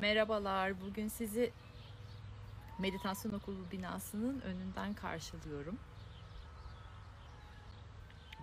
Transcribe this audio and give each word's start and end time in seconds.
Merhabalar. 0.00 0.80
Bugün 0.80 1.08
sizi 1.08 1.52
meditasyon 2.78 3.32
okulu 3.32 3.70
binasının 3.72 4.40
önünden 4.40 4.94
karşılıyorum. 4.94 5.78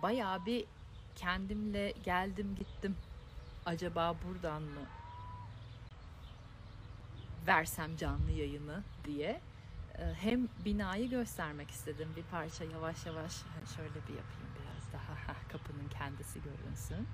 Bayağı 0.02 0.46
bir 0.46 0.64
kendimle 1.14 1.90
geldim 2.04 2.54
gittim. 2.54 2.96
Acaba 3.66 4.16
buradan 4.28 4.62
mı 4.62 4.86
versem 7.46 7.96
canlı 7.96 8.30
yayını 8.30 8.82
diye. 9.04 9.40
Ee, 9.98 10.14
Hem 10.14 10.48
binayı 10.64 11.10
göstermek 11.10 11.70
istedim 11.70 12.08
bir 12.16 12.22
parça 12.22 12.64
yavaş 12.64 13.06
yavaş 13.06 13.32
şöyle 13.76 13.94
bir 13.94 14.14
yapayım 14.14 14.50
biraz 14.60 14.92
daha 14.92 15.34
kapının 15.52 15.88
kendisi 15.88 16.40
görünsün 16.42 17.08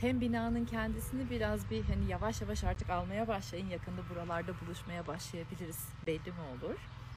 hem 0.00 0.20
binanın 0.20 0.64
kendisini 0.64 1.30
biraz 1.30 1.70
bir 1.70 1.84
hani 1.84 2.10
yavaş 2.10 2.40
yavaş 2.40 2.64
artık 2.64 2.90
almaya 2.90 3.28
başlayın. 3.28 3.68
Yakında 3.68 4.00
buralarda 4.10 4.52
buluşmaya 4.60 5.06
başlayabiliriz. 5.06 5.88
Belli 6.06 6.32
mi 6.32 6.40
olur? 6.40 6.76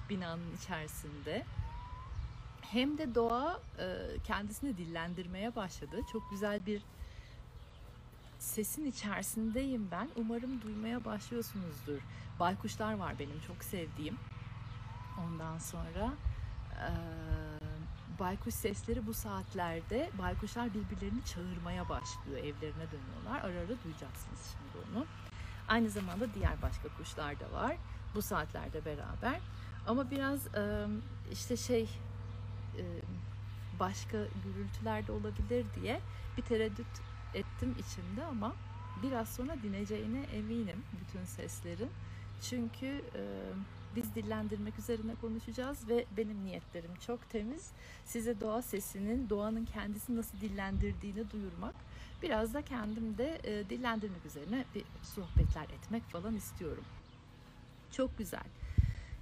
Binanın 0.09 0.57
içerisinde. 0.57 1.45
Hem 2.61 2.97
de 2.97 3.15
doğa 3.15 3.59
e, 3.79 3.85
kendisini 4.27 4.77
dillendirmeye 4.77 5.55
başladı. 5.55 6.01
Çok 6.11 6.31
güzel 6.31 6.65
bir 6.65 6.81
sesin 8.39 8.85
içerisindeyim 8.85 9.87
ben. 9.91 10.09
Umarım 10.15 10.61
duymaya 10.61 11.05
başlıyorsunuzdur. 11.05 11.99
Baykuşlar 12.39 12.93
var 12.93 13.19
benim 13.19 13.39
çok 13.47 13.63
sevdiğim. 13.63 14.17
Ondan 15.25 15.57
sonra 15.57 16.13
baykuş 18.19 18.53
sesleri 18.53 19.07
bu 19.07 19.13
saatlerde 19.13 20.09
baykuşlar 20.19 20.69
birbirlerini 20.73 21.25
çağırmaya 21.25 21.89
başlıyor. 21.89 22.37
Evlerine 22.37 22.91
dönüyorlar. 22.91 23.39
Ara 23.41 23.59
ara 23.59 23.83
duyacaksınız 23.83 24.51
şimdi 24.51 24.85
onu. 24.97 25.05
Aynı 25.67 25.89
zamanda 25.89 26.33
diğer 26.33 26.61
başka 26.61 26.89
kuşlar 26.97 27.39
da 27.39 27.51
var. 27.51 27.77
Bu 28.15 28.21
saatlerde 28.21 28.85
beraber. 28.85 29.39
Ama 29.87 30.11
biraz 30.11 30.47
işte 31.31 31.57
şey 31.57 31.89
başka 33.79 34.17
gürültüler 34.43 35.07
de 35.07 35.11
olabilir 35.11 35.65
diye 35.81 35.99
bir 36.37 36.41
tereddüt 36.41 36.87
ettim 37.33 37.75
içimde 37.79 38.25
ama 38.25 38.53
biraz 39.03 39.35
sonra 39.35 39.55
dineceğine 39.63 40.21
eminim 40.23 40.83
bütün 41.01 41.25
seslerin. 41.25 41.89
Çünkü 42.41 43.01
biz 43.95 44.15
dillendirmek 44.15 44.79
üzerine 44.79 45.15
konuşacağız 45.21 45.89
ve 45.89 46.05
benim 46.17 46.45
niyetlerim 46.45 46.95
çok 47.07 47.29
temiz. 47.29 47.71
Size 48.05 48.41
doğa 48.41 48.61
sesinin, 48.61 49.29
doğanın 49.29 49.65
kendisi 49.65 50.15
nasıl 50.15 50.39
dillendirdiğini 50.41 51.31
duyurmak. 51.31 51.75
Biraz 52.21 52.53
da 52.53 52.61
kendim 52.61 53.17
de 53.17 53.41
e, 53.43 53.69
dillendirmek 53.69 54.25
üzerine 54.25 54.65
bir 54.75 54.83
sohbetler 55.03 55.63
etmek 55.63 56.03
falan 56.03 56.35
istiyorum. 56.35 56.83
Çok 57.91 58.17
güzel. 58.17 58.43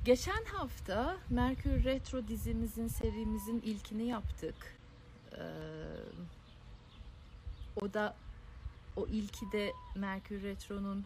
Geçen 0.06 0.46
hafta 0.46 1.18
Merkür 1.30 1.84
Retro 1.84 2.28
dizimizin, 2.28 2.88
serimizin 2.88 3.62
ilkini 3.62 4.08
yaptık. 4.08 4.56
Ee, 5.34 5.42
o 7.82 7.94
da 7.94 8.16
o 8.96 9.08
ilki 9.08 9.52
de 9.52 9.74
Merkür 9.96 10.44
Retro'nun 10.44 11.06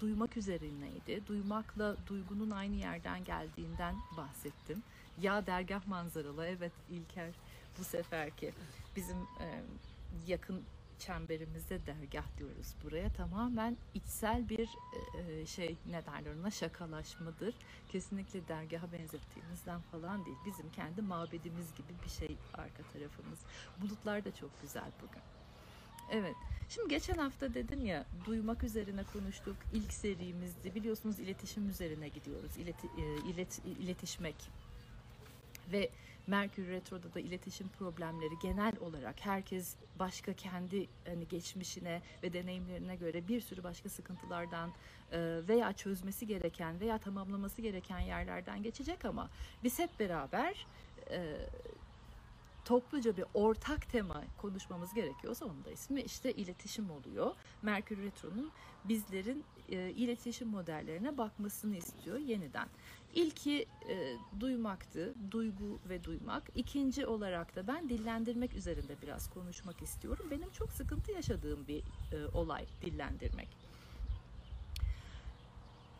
duymak 0.00 0.36
üzerineydi. 0.36 1.26
Duymakla 1.26 1.96
duygunun 2.06 2.50
aynı 2.50 2.74
yerden 2.74 3.24
geldiğinden 3.24 3.94
bahsettim. 4.16 4.82
Ya 5.20 5.46
dergah 5.46 5.86
manzaralı 5.86 6.46
evet 6.46 6.72
İlker 6.90 7.30
bu 7.78 7.84
seferki 7.84 8.52
bizim 8.96 9.16
e, 9.16 9.62
yakın 10.26 10.62
çemberimizde 10.98 11.86
dergah 11.86 12.38
diyoruz 12.38 12.74
buraya. 12.84 13.12
Tamamen 13.12 13.76
içsel 13.94 14.48
bir 14.48 14.68
e, 15.18 15.46
şey 15.46 15.76
ne 15.90 16.06
derler 16.06 16.34
ona 16.40 16.50
şakalaşmadır. 16.50 17.54
Kesinlikle 17.88 18.48
dergaha 18.48 18.92
benzettiğimizden 18.92 19.80
falan 19.80 20.24
değil. 20.24 20.36
Bizim 20.46 20.70
kendi 20.70 21.02
mabedimiz 21.02 21.74
gibi 21.74 21.92
bir 22.04 22.10
şey 22.10 22.36
arka 22.54 22.82
tarafımız. 22.92 23.38
Bulutlar 23.80 24.24
da 24.24 24.34
çok 24.34 24.62
güzel 24.62 24.90
bugün. 25.02 25.22
Evet. 26.10 26.36
Şimdi 26.68 26.88
geçen 26.88 27.14
hafta 27.14 27.54
dedim 27.54 27.86
ya 27.86 28.04
duymak 28.26 28.64
üzerine 28.64 29.04
konuştuk. 29.12 29.56
İlk 29.72 29.92
serimizdi. 29.92 30.74
Biliyorsunuz 30.74 31.20
iletişim 31.20 31.68
üzerine 31.68 32.08
gidiyoruz. 32.08 32.56
İleti, 32.56 32.86
e, 32.86 33.30
ilet, 33.30 33.58
iletişmek. 33.64 34.36
Ve 35.72 35.90
Merkür 36.26 36.68
Retro'da 36.68 37.14
da 37.14 37.20
iletişim 37.20 37.68
problemleri 37.68 38.38
genel 38.42 38.72
olarak 38.80 39.26
herkes 39.26 39.74
başka 39.98 40.32
kendi 40.32 40.88
hani 41.06 41.28
geçmişine 41.28 42.02
ve 42.22 42.32
deneyimlerine 42.32 42.96
göre 42.96 43.28
bir 43.28 43.40
sürü 43.40 43.62
başka 43.64 43.88
sıkıntılardan 43.88 44.70
e, 45.12 45.18
veya 45.48 45.72
çözmesi 45.72 46.26
gereken 46.26 46.80
veya 46.80 46.98
tamamlaması 46.98 47.62
gereken 47.62 47.98
yerlerden 47.98 48.62
geçecek 48.62 49.04
ama 49.04 49.30
biz 49.64 49.78
hep 49.78 50.00
beraber 50.00 50.66
e, 51.10 51.36
topluca 52.66 53.16
bir 53.16 53.24
ortak 53.34 53.88
tema 53.88 54.24
konuşmamız 54.36 54.94
gerekiyorsa 54.94 55.46
onun 55.46 55.64
da 55.64 55.70
ismi 55.70 56.00
işte 56.00 56.32
iletişim 56.32 56.90
oluyor. 56.90 57.34
Merkür 57.62 57.98
Retro'nun 57.98 58.50
bizlerin 58.84 59.44
e, 59.68 59.90
iletişim 59.90 60.48
modellerine 60.48 61.18
bakmasını 61.18 61.76
istiyor 61.76 62.18
yeniden. 62.18 62.68
İlki 63.14 63.66
e, 63.88 64.16
duymaktı, 64.40 65.14
duygu 65.30 65.78
ve 65.88 66.04
duymak. 66.04 66.42
İkinci 66.54 67.06
olarak 67.06 67.56
da 67.56 67.66
ben 67.66 67.88
dillendirmek 67.88 68.54
üzerinde 68.54 69.02
biraz 69.02 69.30
konuşmak 69.30 69.82
istiyorum. 69.82 70.26
Benim 70.30 70.50
çok 70.50 70.72
sıkıntı 70.72 71.12
yaşadığım 71.12 71.66
bir 71.68 71.82
e, 72.12 72.26
olay 72.34 72.66
dillendirmek 72.82 73.65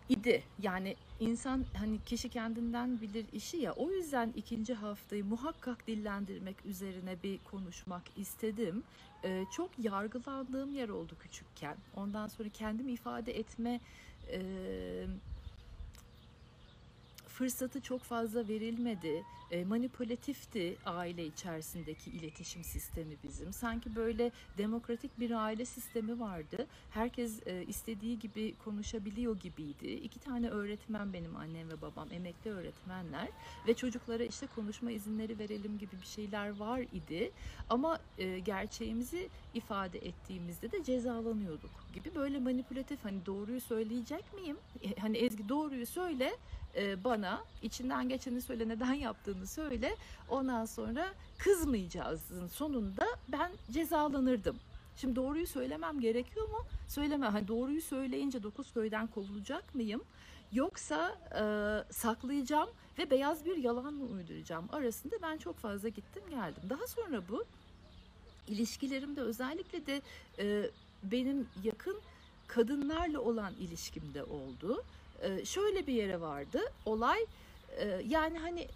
idi. 0.09 0.43
Yani 0.62 0.97
insan 1.21 1.65
hani 1.78 1.99
kişi 2.06 2.28
kendinden 2.28 3.00
bilir 3.00 3.27
işi 3.33 3.56
ya. 3.56 3.72
O 3.72 3.91
yüzden 3.91 4.33
ikinci 4.37 4.75
haftayı 4.75 5.25
muhakkak 5.25 5.87
dillendirmek 5.87 6.67
üzerine 6.67 7.22
bir 7.22 7.39
konuşmak 7.50 8.03
istedim. 8.17 8.83
Ee, 9.25 9.44
çok 9.53 9.71
yargılandığım 9.78 10.75
yer 10.75 10.89
oldu 10.89 11.17
küçükken. 11.21 11.77
Ondan 11.97 12.28
sonra 12.28 12.49
kendimi 12.49 12.93
ifade 12.93 13.39
etme 13.39 13.81
e, 14.33 14.41
fırsatı 17.37 17.81
çok 17.81 18.03
fazla 18.03 18.49
verilmedi. 18.49 19.25
E, 19.51 19.65
manipülatifti 19.65 20.77
aile 20.87 21.27
içerisindeki 21.27 22.11
iletişim 22.11 22.65
sistemi 22.65 23.17
bizim. 23.25 23.53
Sanki 23.53 23.97
böyle 23.97 24.31
demokratik 24.59 25.21
bir 25.21 25.31
aile 25.31 25.65
sistemi 25.65 26.21
vardı. 26.21 26.67
Herkes 26.91 27.47
e, 27.47 27.65
istediği 27.65 28.19
gibi 28.19 28.55
konuşabiliyor 28.65 29.41
gibiydi. 29.41 29.87
İki 29.87 30.21
tane 30.21 30.49
öğretmen 30.49 31.13
benim 31.13 31.37
annem 31.37 31.69
ve 31.69 31.83
babam 31.83 32.13
emekli 32.13 32.51
öğretmenler 32.51 33.29
ve 33.67 33.75
çocuklara 33.75 34.25
işte 34.25 34.47
konuşma 34.55 34.91
izinleri 34.91 35.39
verelim 35.39 35.79
gibi 35.79 35.97
bir 36.01 36.07
şeyler 36.07 36.57
var 36.57 36.81
idi. 36.81 37.31
Ama 37.71 37.99
e, 38.19 38.39
gerçeğimizi 38.39 39.29
ifade 39.55 39.99
ettiğimizde 39.99 40.73
de 40.73 40.85
cezalanıyorduk 40.85 41.71
gibi 41.95 42.15
böyle 42.15 42.39
manipülatif 42.39 43.05
hani 43.05 43.27
doğruyu 43.27 43.61
söyleyecek 43.61 44.35
miyim? 44.35 44.57
E, 44.83 45.01
hani 45.01 45.17
Ezgi 45.17 45.49
doğruyu 45.49 45.87
söyle 45.87 46.37
e, 46.76 47.04
bana 47.04 47.44
içinden 47.62 48.09
geçeni 48.09 48.41
söyle 48.41 48.69
neden 48.69 48.92
yaptığını 48.92 49.47
söyle 49.47 49.97
ondan 50.28 50.64
sonra 50.64 51.14
kızmayacağızın 51.38 52.47
sonunda 52.47 53.06
ben 53.28 53.53
cezalanırdım. 53.70 54.56
Şimdi 54.97 55.16
doğruyu 55.16 55.47
söylemem 55.47 56.00
gerekiyor 56.00 56.48
mu? 56.48 56.66
Söyleme. 56.88 57.26
Hani 57.26 57.48
doğruyu 57.48 57.82
söyleyince 57.82 58.42
dokuz 58.42 58.72
köyden 58.72 59.06
kovulacak 59.06 59.75
mıyım? 59.75 60.03
Yoksa 60.53 61.19
e, 61.34 61.42
saklayacağım 61.93 62.69
ve 62.99 63.11
beyaz 63.11 63.44
bir 63.44 63.56
yalan 63.56 63.94
mı 63.94 64.05
uyduracağım 64.05 64.69
arasında 64.72 65.14
ben 65.22 65.37
çok 65.37 65.58
fazla 65.58 65.88
gittim 65.88 66.22
geldim. 66.31 66.62
Daha 66.70 66.87
sonra 66.87 67.29
bu 67.29 67.44
ilişkilerimde 68.49 69.20
özellikle 69.20 69.87
de 69.87 70.02
e, 70.38 70.70
benim 71.02 71.49
yakın 71.64 72.00
kadınlarla 72.46 73.20
olan 73.20 73.55
ilişkimde 73.55 74.25
oldu. 74.25 74.84
E, 75.23 75.45
şöyle 75.45 75.87
bir 75.87 75.93
yere 75.93 76.21
vardı. 76.21 76.61
Olay 76.87 77.19
e, 77.79 78.03
yani 78.09 78.39
hani 78.39 78.69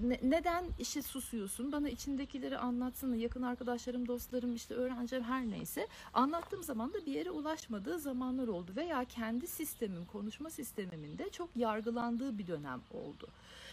ne, 0.00 0.20
neden 0.22 0.64
işi 0.78 1.02
susuyorsun? 1.02 1.72
Bana 1.72 1.88
içindekileri 1.88 2.58
anlatsana. 2.58 3.16
Yakın 3.16 3.42
arkadaşlarım, 3.42 4.08
dostlarım, 4.08 4.54
işte 4.54 4.74
öğrencim 4.74 5.22
her 5.22 5.50
neyse. 5.50 5.86
Anlattığım 6.14 6.62
zaman 6.62 6.92
da 6.92 7.06
bir 7.06 7.12
yere 7.12 7.30
ulaşmadığı 7.30 7.98
zamanlar 7.98 8.48
oldu. 8.48 8.72
Veya 8.76 9.04
kendi 9.04 9.46
sistemim, 9.46 10.04
konuşma 10.04 10.50
sistemimin 10.50 11.18
de 11.18 11.30
çok 11.30 11.48
yargılandığı 11.56 12.38
bir 12.38 12.46
dönem 12.46 12.80
oldu. 12.90 13.28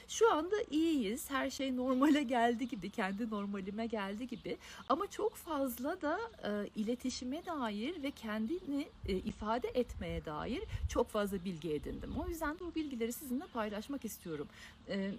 Şu 0.08 0.34
anda 0.34 0.56
iyiyiz. 0.72 1.30
Her 1.30 1.50
şey 1.50 1.78
normale 1.78 2.24
geldi 2.24 2.68
gibi, 2.68 2.90
kendi 2.90 3.30
normalime 3.30 3.86
geldi 3.86 4.28
gibi. 4.28 4.58
Ama 4.90 5.08
çok 5.08 5.36
fazla 5.36 6.02
da 6.02 6.20
e, 6.44 6.70
iletişime 6.76 7.46
dair 7.46 8.04
ve 8.04 8.12
kendini 8.12 8.88
e, 9.08 9.16
ifade 9.16 9.68
etmeye 9.68 10.26
dair 10.26 10.64
çok 10.90 11.10
fazla 11.10 11.46
bilgi 11.46 11.74
edindim. 11.74 12.14
O 12.26 12.28
yüzden 12.28 12.60
de 12.60 12.64
o 12.64 12.76
bilgileri 12.76 13.14
sizinle 13.14 13.46
paylaşmak 13.54 14.06
istiyorum. 14.06 14.48
E, 14.90 15.12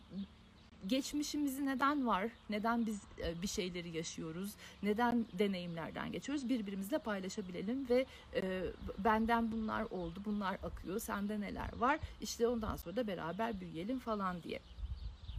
geçmişimizi 0.86 1.66
neden 1.66 2.06
var, 2.06 2.28
neden 2.50 2.86
biz 2.86 3.00
e, 3.24 3.42
bir 3.42 3.46
şeyleri 3.46 3.96
yaşıyoruz, 3.96 4.50
neden 4.82 5.26
deneyimlerden 5.38 6.12
geçiyoruz 6.12 6.48
birbirimizle 6.48 6.98
paylaşabilelim 6.98 7.88
ve 7.88 8.06
e, 8.34 8.62
benden 8.98 9.52
bunlar 9.52 9.82
oldu, 9.82 10.22
bunlar 10.24 10.54
akıyor, 10.54 10.98
sende 11.00 11.40
neler 11.40 11.76
var, 11.76 11.98
işte 12.20 12.48
ondan 12.48 12.76
sonra 12.76 12.96
da 12.96 13.06
beraber 13.06 13.60
büyüyelim 13.60 13.98
falan 13.98 14.42
diye. 14.42 14.60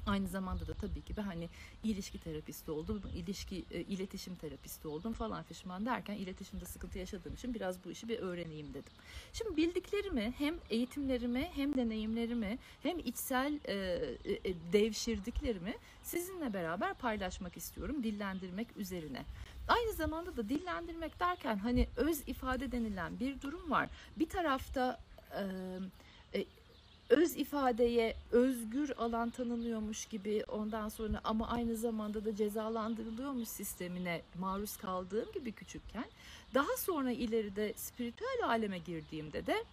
Aynı 0.07 0.27
zamanda 0.27 0.67
da 0.67 0.73
tabii 0.73 1.01
ki 1.01 1.17
ben 1.17 1.23
hani 1.23 1.49
ilişki 1.83 2.19
terapisti 2.19 2.71
oldum, 2.71 3.01
ilişki 3.15 3.65
e, 3.71 3.81
iletişim 3.81 4.35
terapisti 4.35 4.87
oldum 4.87 5.13
falan 5.13 5.43
fişman 5.43 5.85
derken 5.85 6.13
iletişimde 6.13 6.65
sıkıntı 6.65 6.99
yaşadığım 6.99 7.33
için 7.33 7.53
biraz 7.53 7.85
bu 7.85 7.91
işi 7.91 8.07
bir 8.07 8.19
öğreneyim 8.19 8.69
dedim. 8.69 8.93
Şimdi 9.33 9.57
bildiklerimi 9.57 10.33
hem 10.37 10.55
eğitimlerimi 10.69 11.49
hem 11.55 11.75
deneyimlerimi 11.75 12.57
hem 12.83 12.99
içsel 12.99 13.59
e, 13.65 13.73
e, 14.25 14.53
devşirdiklerimi 14.73 15.73
sizinle 16.03 16.53
beraber 16.53 16.93
paylaşmak 16.93 17.57
istiyorum 17.57 18.03
dillendirmek 18.03 18.77
üzerine. 18.77 19.25
Aynı 19.67 19.93
zamanda 19.93 20.37
da 20.37 20.49
dillendirmek 20.49 21.19
derken 21.19 21.57
hani 21.57 21.87
öz 21.95 22.21
ifade 22.27 22.71
denilen 22.71 23.19
bir 23.19 23.41
durum 23.41 23.71
var. 23.71 23.89
Bir 24.17 24.29
tarafta 24.29 24.99
e, 25.31 25.43
öz 27.09 27.37
ifadeye 27.37 28.15
özgür 28.31 28.89
alan 28.97 29.29
tanınıyormuş 29.29 30.05
gibi 30.05 30.43
ondan 30.47 30.89
sonra 30.89 31.21
ama 31.23 31.47
aynı 31.47 31.75
zamanda 31.75 32.25
da 32.25 32.35
cezalandırılıyormuş 32.35 33.49
sistemine 33.49 34.21
maruz 34.39 34.77
kaldığım 34.77 35.31
gibi 35.31 35.51
küçükken 35.51 36.05
daha 36.53 36.77
sonra 36.77 37.11
ileride 37.11 37.73
spiritüel 37.75 38.39
aleme 38.43 38.79
girdiğimde 38.79 39.45
de 39.45 39.63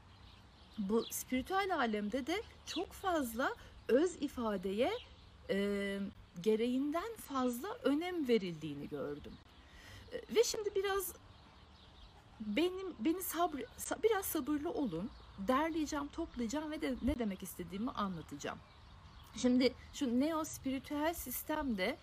bu 0.78 1.04
spiritüel 1.10 1.76
alemde 1.76 2.26
de 2.26 2.42
çok 2.66 2.92
fazla 2.92 3.54
öz 3.88 4.16
ifadeye 4.20 4.90
e, 5.50 5.98
gereğinden 6.42 7.16
fazla 7.16 7.68
önem 7.82 8.28
verildiğini 8.28 8.88
gördüm. 8.88 9.32
E, 10.12 10.36
ve 10.36 10.44
şimdi 10.44 10.70
biraz 10.74 11.12
benim 12.40 12.94
beni 12.98 13.22
sabr 13.22 13.60
biraz 14.02 14.24
sabırlı 14.24 14.70
olun 14.70 15.10
derleyeceğim, 15.48 16.08
toplayacağım 16.08 16.70
ve 16.70 16.82
de 16.82 16.94
ne 17.02 17.18
demek 17.18 17.42
istediğimi 17.42 17.90
anlatacağım. 17.90 18.58
Şimdi 19.36 19.74
şu 19.92 20.20
neo 20.20 20.44
spiritüel 20.44 21.14
sistemde 21.14 21.96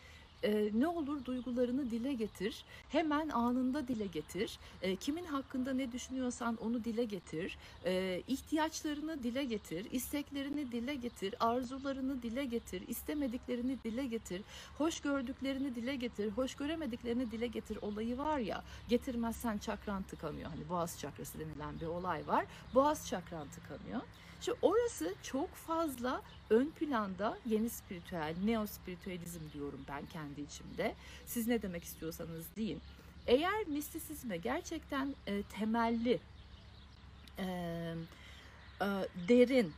e, 0.43 0.71
ne 0.73 0.87
olur 0.87 1.25
duygularını 1.25 1.91
dile 1.91 2.13
getir. 2.13 2.65
Hemen 2.89 3.29
anında 3.29 3.87
dile 3.87 4.05
getir. 4.05 4.59
E, 4.81 4.95
kimin 4.95 5.25
hakkında 5.25 5.73
ne 5.73 5.91
düşünüyorsan 5.91 6.55
onu 6.55 6.83
dile 6.83 7.05
getir. 7.05 7.57
E, 7.85 8.23
ihtiyaçlarını 8.27 9.23
dile 9.23 9.43
getir. 9.43 9.87
isteklerini 9.91 10.71
dile 10.71 10.95
getir. 10.95 11.35
Arzularını 11.39 12.23
dile 12.23 12.45
getir. 12.45 12.87
istemediklerini 12.87 13.77
dile 13.83 14.05
getir. 14.05 14.41
Hoş 14.77 14.99
gördüklerini 14.99 15.75
dile 15.75 15.95
getir. 15.95 16.31
Hoş 16.31 16.55
göremediklerini 16.55 17.31
dile 17.31 17.47
getir 17.47 17.77
olayı 17.81 18.17
var 18.17 18.37
ya. 18.37 18.63
Getirmezsen 18.89 19.57
çakran 19.57 20.03
tıkanıyor. 20.03 20.49
Hani 20.49 20.69
boğaz 20.69 20.99
çakrası 20.99 21.39
denilen 21.39 21.79
bir 21.79 21.85
olay 21.85 22.27
var. 22.27 22.45
Boğaz 22.73 23.07
çakran 23.07 23.47
tıkanıyor. 23.47 24.01
Şimdi 24.41 24.57
orası 24.61 25.13
çok 25.23 25.55
fazla 25.55 26.21
ön 26.49 26.69
planda 26.69 27.37
yeni 27.45 27.69
spiritüel, 27.69 28.35
neo 28.45 28.65
spiritüelizm 28.65 29.39
diyorum 29.53 29.85
ben 29.87 30.05
kendi 30.05 30.41
içimde. 30.41 30.95
Siz 31.25 31.47
ne 31.47 31.61
demek 31.61 31.83
istiyorsanız 31.83 32.45
deyin. 32.55 32.81
Eğer 33.27 33.67
mistisizme 33.67 34.37
gerçekten 34.37 35.15
e, 35.27 35.43
temelli, 35.43 36.19
e, 37.39 37.43
e, 38.81 38.85
derin, 39.27 39.73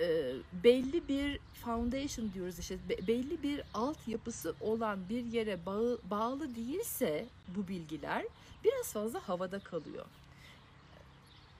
e, 0.00 0.32
belli 0.64 1.08
bir 1.08 1.38
foundation 1.64 2.32
diyoruz 2.34 2.58
işte 2.58 2.78
be, 2.88 3.06
belli 3.06 3.42
bir 3.42 3.62
altyapısı 3.74 4.54
olan 4.60 5.08
bir 5.08 5.24
yere 5.24 5.66
bağ, 5.66 6.10
bağlı 6.10 6.54
değilse 6.54 7.26
bu 7.56 7.68
bilgiler 7.68 8.24
biraz 8.64 8.92
fazla 8.92 9.28
havada 9.28 9.58
kalıyor 9.58 10.06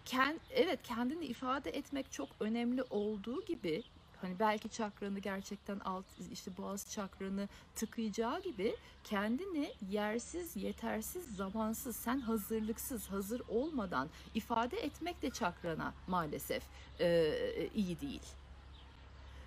kend, 0.05 0.41
evet 0.51 0.83
kendini 0.83 1.25
ifade 1.25 1.71
etmek 1.71 2.13
çok 2.13 2.29
önemli 2.41 2.83
olduğu 2.83 3.45
gibi 3.45 3.83
hani 4.21 4.39
belki 4.39 4.69
çakranı 4.69 5.19
gerçekten 5.19 5.79
alt 5.79 6.05
işte 6.33 6.51
boğaz 6.57 6.93
çakranı 6.93 7.49
tıkayacağı 7.75 8.43
gibi 8.43 8.77
kendini 9.05 9.73
yersiz, 9.91 10.57
yetersiz, 10.57 11.37
zamansız, 11.37 11.97
sen 11.97 12.21
hazırlıksız, 12.21 13.07
hazır 13.07 13.43
olmadan 13.49 14.09
ifade 14.35 14.77
etmek 14.77 15.23
de 15.23 15.31
çakrana 15.31 15.95
maalesef 16.09 16.63
e, 17.01 17.69
iyi 17.75 18.01
değil. 18.01 18.23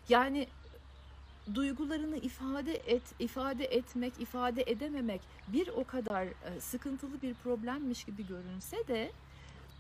Yani 0.10 0.48
duygularını 1.56 2.18
ifade 2.18 2.74
et, 2.74 3.04
ifade 3.20 3.66
etmek, 3.66 4.14
ifade 4.20 4.64
edememek 4.68 5.22
bir 5.48 5.68
o 5.68 5.84
kadar 5.84 6.28
sıkıntılı 6.60 7.22
bir 7.22 7.34
problemmiş 7.34 8.04
gibi 8.04 8.28
görünse 8.28 8.88
de 8.88 9.12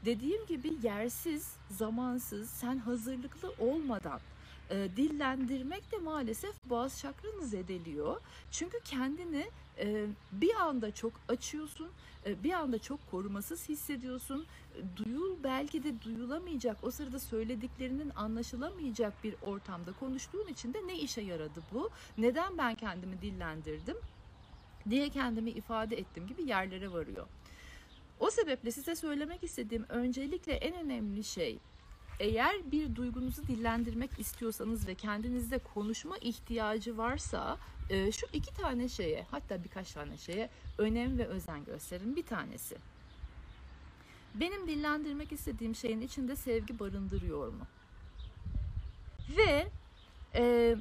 dediğim 0.06 0.46
gibi 0.46 0.74
yersiz, 0.84 1.56
zamansız, 1.70 2.50
sen 2.50 2.78
hazırlıklı 2.78 3.54
olmadan 3.60 4.20
e, 4.70 4.88
dillendirmek 4.98 5.92
de 5.92 5.98
maalesef 5.98 6.56
boğaz 6.66 7.00
çakranı 7.00 7.46
zedeliyor. 7.46 8.22
Çünkü 8.52 8.80
kendini 8.86 9.46
e, 9.80 10.06
bir 10.32 10.56
anda 10.56 10.92
çok 10.92 11.14
açıyorsun, 11.28 11.88
e, 12.26 12.44
bir 12.44 12.54
anda 12.54 12.80
çok 12.80 13.12
korumasız 13.12 13.70
hissediyorsun. 13.70 14.46
Duyul 14.96 15.36
belki 15.44 15.84
de 15.84 16.02
duyulamayacak, 16.02 16.78
o 16.84 16.92
sırada 16.92 17.20
söylediklerinin 17.20 18.10
anlaşılamayacak 18.16 19.24
bir 19.24 19.36
ortamda 19.42 19.92
konuştuğun 20.00 20.48
için 20.48 20.74
de 20.74 20.88
ne 20.88 20.98
işe 20.98 21.22
yaradı 21.22 21.62
bu? 21.74 21.90
Neden 22.18 22.58
ben 22.58 22.76
kendimi 22.76 23.22
dillendirdim? 23.22 23.98
diye 24.90 25.10
kendimi 25.10 25.50
ifade 25.50 25.96
ettim 25.96 26.28
gibi 26.28 26.50
yerlere 26.50 26.92
varıyor. 26.92 27.28
O 28.20 28.30
sebeple 28.30 28.72
size 28.72 28.96
söylemek 28.96 29.44
istediğim 29.44 29.86
öncelikle 29.90 30.54
en 30.54 30.76
önemli 30.76 31.24
şey 31.24 31.60
eğer 32.20 32.72
bir 32.72 32.96
duygunuzu 32.96 33.48
dillendirmek 33.48 34.20
istiyorsanız 34.20 34.88
ve 34.88 34.96
kendinizde 34.96 35.58
konuşma 35.58 36.18
ihtiyacı 36.18 36.98
varsa 36.98 37.58
e, 37.90 38.12
şu 38.12 38.28
iki 38.34 38.54
tane 38.54 38.90
şeye 38.90 39.26
hatta 39.32 39.64
birkaç 39.64 39.92
tane 39.92 40.18
şeye 40.18 40.50
önem 40.78 41.18
ve 41.18 41.28
özen 41.28 41.66
gösterin. 41.66 42.16
Bir 42.16 42.26
tanesi 42.26 42.78
benim 44.36 44.68
dillendirmek 44.68 45.32
istediğim 45.32 45.76
şeyin 45.76 46.02
içinde 46.02 46.36
sevgi 46.36 46.80
barındırıyor 46.80 47.48
mu? 47.48 47.68
Ve 49.38 49.68
e, 50.36 50.76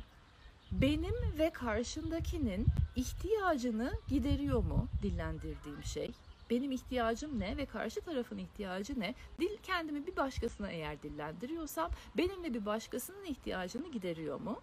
benim 0.73 1.15
ve 1.39 1.51
karşındakinin 1.51 2.67
ihtiyacını 2.97 3.93
gideriyor 4.09 4.65
mu 4.65 4.89
dillendirdiğim 5.03 5.85
şey? 5.85 6.11
Benim 6.51 6.73
ihtiyacım 6.73 7.41
ne 7.41 7.57
ve 7.57 7.67
karşı 7.67 8.01
tarafın 8.01 8.39
ihtiyacı 8.39 9.01
ne? 9.01 9.15
Dil 9.41 9.57
kendimi 9.63 10.07
bir 10.07 10.17
başkasına 10.17 10.71
eğer 10.71 11.03
dillendiriyorsam 11.03 11.91
benimle 12.17 12.55
bir 12.55 12.67
başkasının 12.67 13.25
ihtiyacını 13.25 13.89
gideriyor 13.89 14.41
mu? 14.41 14.61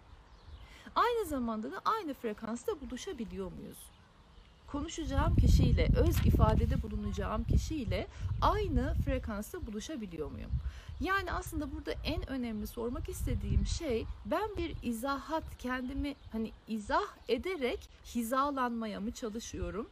Aynı 0.94 1.26
zamanda 1.26 1.72
da 1.72 1.80
aynı 1.84 2.14
frekansta 2.14 2.80
buluşabiliyor 2.80 3.52
muyuz? 3.52 3.78
Konuşacağım 4.66 5.36
kişiyle, 5.36 5.88
öz 5.96 6.26
ifadede 6.26 6.82
bulunacağım 6.82 7.44
kişiyle 7.44 8.06
aynı 8.42 8.94
frekansta 9.04 9.66
buluşabiliyor 9.66 10.30
muyum? 10.30 10.50
Yani 11.00 11.32
aslında 11.32 11.72
burada 11.72 11.92
en 11.92 12.30
önemli 12.30 12.66
sormak 12.66 13.08
istediğim 13.08 13.66
şey 13.66 14.06
ben 14.26 14.56
bir 14.56 14.74
izahat 14.82 15.58
kendimi 15.58 16.14
hani 16.32 16.52
izah 16.68 17.16
ederek 17.28 17.88
hizalanmaya 18.14 19.00
mı 19.00 19.10
çalışıyorum? 19.10 19.90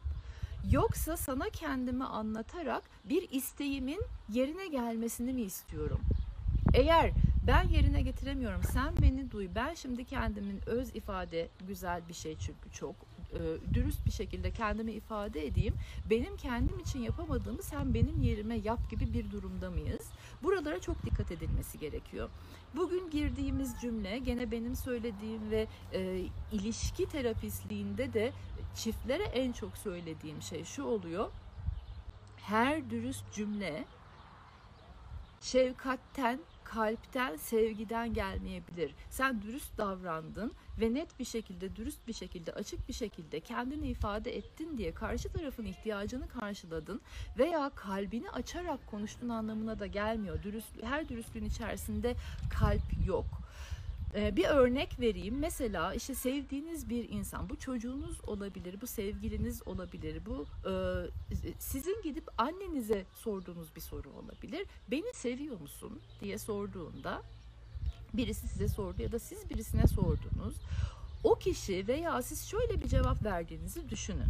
Yoksa 0.71 1.17
sana 1.17 1.49
kendimi 1.49 2.03
anlatarak 2.03 2.83
bir 3.05 3.29
isteğimin 3.29 4.01
yerine 4.29 4.67
gelmesini 4.67 5.33
mi 5.33 5.41
istiyorum? 5.41 5.99
Eğer 6.73 7.11
ben 7.47 7.63
yerine 7.63 8.01
getiremiyorum, 8.01 8.61
sen 8.73 8.93
beni 9.01 9.31
duy. 9.31 9.47
Ben 9.55 9.73
şimdi 9.73 10.05
kendimin 10.05 10.61
öz 10.65 10.95
ifade 10.95 11.49
güzel 11.67 12.01
bir 12.07 12.13
şey 12.13 12.37
çünkü 12.37 12.71
çok 12.71 12.95
e, 13.33 13.39
dürüst 13.73 14.05
bir 14.05 14.11
şekilde 14.11 14.51
kendimi 14.51 14.91
ifade 14.91 15.47
edeyim. 15.47 15.73
Benim 16.09 16.37
kendim 16.37 16.79
için 16.79 16.99
yapamadığımı 16.99 17.63
sen 17.63 17.93
benim 17.93 18.21
yerime 18.21 18.55
yap 18.55 18.89
gibi 18.89 19.13
bir 19.13 19.31
durumda 19.31 19.71
mıyız? 19.71 20.09
Buralara 20.43 20.79
çok 20.81 21.05
dikkat 21.05 21.31
edilmesi 21.31 21.79
gerekiyor. 21.79 22.29
Bugün 22.75 23.09
girdiğimiz 23.09 23.75
cümle 23.81 24.17
gene 24.17 24.51
benim 24.51 24.75
söylediğim 24.75 25.51
ve 25.51 25.67
e, 25.93 26.25
ilişki 26.51 27.05
terapistliğinde 27.05 28.13
de 28.13 28.31
çiftlere 28.75 29.23
en 29.23 29.51
çok 29.51 29.77
söylediğim 29.77 30.41
şey 30.41 30.63
şu 30.63 30.83
oluyor. 30.83 31.31
Her 32.37 32.89
dürüst 32.89 33.31
cümle 33.33 33.85
şefkatten, 35.41 36.39
kalpten, 36.63 37.35
sevgiden 37.35 38.13
gelmeyebilir. 38.13 38.95
Sen 39.09 39.41
dürüst 39.41 39.77
davrandın 39.77 40.53
ve 40.79 40.93
net 40.93 41.19
bir 41.19 41.25
şekilde, 41.25 41.75
dürüst 41.75 42.07
bir 42.07 42.13
şekilde, 42.13 42.53
açık 42.53 42.87
bir 42.89 42.93
şekilde 42.93 43.39
kendini 43.39 43.87
ifade 43.87 44.37
ettin 44.37 44.77
diye 44.77 44.93
karşı 44.93 45.29
tarafın 45.29 45.65
ihtiyacını 45.65 46.27
karşıladın 46.27 47.01
veya 47.37 47.71
kalbini 47.75 48.29
açarak 48.29 48.87
konuştuğun 48.87 49.29
anlamına 49.29 49.79
da 49.79 49.87
gelmiyor. 49.87 50.43
Dürüst, 50.43 50.83
her 50.83 51.09
dürüstlüğün 51.09 51.45
içerisinde 51.45 52.15
kalp 52.59 53.07
yok. 53.07 53.25
Ee, 54.15 54.35
bir 54.35 54.45
örnek 54.45 54.99
vereyim. 54.99 55.39
Mesela 55.39 55.93
işte 55.93 56.15
sevdiğiniz 56.15 56.89
bir 56.89 57.09
insan, 57.09 57.49
bu 57.49 57.55
çocuğunuz 57.55 58.17
olabilir, 58.27 58.81
bu 58.81 58.87
sevgiliniz 58.87 59.67
olabilir, 59.67 60.21
bu 60.25 60.45
e, 60.69 60.73
sizin 61.59 62.01
gidip 62.03 62.23
annenize 62.37 63.05
sorduğunuz 63.13 63.75
bir 63.75 63.81
soru 63.81 64.09
olabilir. 64.09 64.67
Beni 64.91 65.13
seviyor 65.13 65.59
musun 65.59 65.99
diye 66.21 66.37
sorduğunda 66.37 67.21
birisi 68.13 68.47
size 68.47 68.67
sordu 68.67 69.01
ya 69.01 69.11
da 69.11 69.19
siz 69.19 69.49
birisine 69.49 69.87
sordunuz. 69.87 70.55
O 71.23 71.35
kişi 71.35 71.87
veya 71.87 72.21
siz 72.21 72.47
şöyle 72.47 72.81
bir 72.81 72.87
cevap 72.87 73.23
verdiğinizi 73.23 73.89
düşünün. 73.89 74.29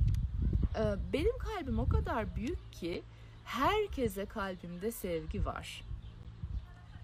Ee, 0.77 0.95
benim 1.13 1.37
kalbim 1.37 1.79
o 1.79 1.89
kadar 1.89 2.35
büyük 2.35 2.73
ki 2.73 3.03
herkese 3.43 4.25
kalbimde 4.25 4.91
sevgi 4.91 5.45
var. 5.45 5.83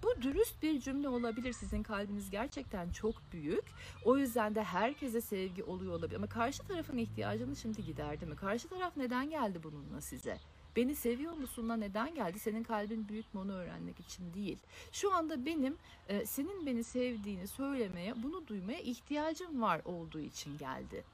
Bu 0.02 0.22
dürüst 0.22 0.62
bir 0.62 0.80
cümle 0.80 1.08
olabilir. 1.08 1.52
Sizin 1.52 1.82
kalbiniz 1.82 2.30
gerçekten 2.30 2.90
çok 2.90 3.14
büyük. 3.32 3.64
O 4.04 4.16
yüzden 4.16 4.54
de 4.54 4.64
herkese 4.64 5.20
sevgi 5.20 5.64
oluyor 5.64 5.92
olabilir. 5.92 6.16
Ama 6.16 6.26
karşı 6.26 6.62
tarafın 6.62 6.98
ihtiyacını 6.98 7.56
şimdi 7.56 7.84
giderdi 7.84 8.26
mi? 8.26 8.36
Karşı 8.36 8.68
taraf 8.68 8.96
neden 8.96 9.30
geldi 9.30 9.62
bununla 9.62 10.00
size? 10.00 10.38
Beni 10.76 10.94
seviyor 10.94 11.32
musunla 11.32 11.76
neden 11.76 12.14
geldi? 12.14 12.38
Senin 12.38 12.62
kalbin 12.62 13.08
büyük 13.08 13.34
mü 13.34 13.40
onu 13.40 13.52
öğrenmek 13.52 14.00
için 14.00 14.34
değil. 14.34 14.58
Şu 14.92 15.14
anda 15.14 15.46
benim 15.46 15.76
e, 16.08 16.26
senin 16.26 16.66
beni 16.66 16.84
sevdiğini 16.84 17.46
söylemeye, 17.46 18.22
bunu 18.22 18.46
duymaya 18.46 18.80
ihtiyacım 18.80 19.62
var 19.62 19.80
olduğu 19.84 20.20
için 20.20 20.58
geldi. 20.58 21.04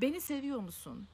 Beni 0.00 0.20
seviyor 0.20 0.60
musun? 0.60 1.06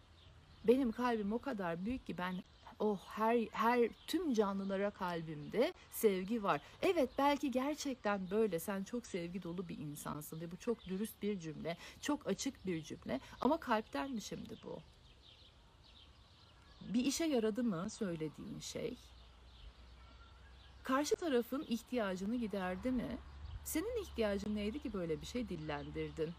Benim 0.65 0.93
kalbim 0.93 1.33
o 1.33 1.39
kadar 1.39 1.85
büyük 1.85 2.07
ki 2.07 2.19
ben 2.19 2.35
oh 2.81 2.99
her 3.07 3.49
her 3.53 3.89
tüm 4.07 4.35
canlılara 4.35 4.91
kalbimde 4.91 5.73
sevgi 5.91 6.43
var. 6.43 6.61
Evet 6.83 7.11
belki 7.19 7.51
gerçekten 7.51 8.31
böyle 8.31 8.59
sen 8.59 8.85
çok 8.85 9.07
sevgi 9.07 9.43
dolu 9.43 9.69
bir 9.69 9.79
insansın 9.79 10.41
ve 10.41 10.51
bu 10.53 10.57
çok 10.57 10.85
dürüst 10.85 11.23
bir 11.23 11.41
cümle, 11.41 11.77
çok 12.01 12.27
açık 12.27 12.67
bir 12.67 12.83
cümle 12.83 13.21
ama 13.41 13.61
kalpten 13.61 14.11
mi 14.11 14.21
şimdi 14.21 14.55
bu? 14.65 14.79
Bir 16.81 17.05
işe 17.05 17.25
yaradı 17.25 17.65
mı 17.65 17.91
söylediğin 17.91 18.61
şey? 18.61 18.97
Karşı 20.83 21.17
tarafın 21.17 21.65
ihtiyacını 21.69 22.37
giderdi 22.37 22.91
mi? 22.91 23.19
Senin 23.65 24.03
ihtiyacın 24.03 24.57
neydi 24.57 24.79
ki 24.83 24.93
böyle 24.93 25.21
bir 25.21 25.27
şey 25.27 25.49
dillendirdin? 25.49 26.31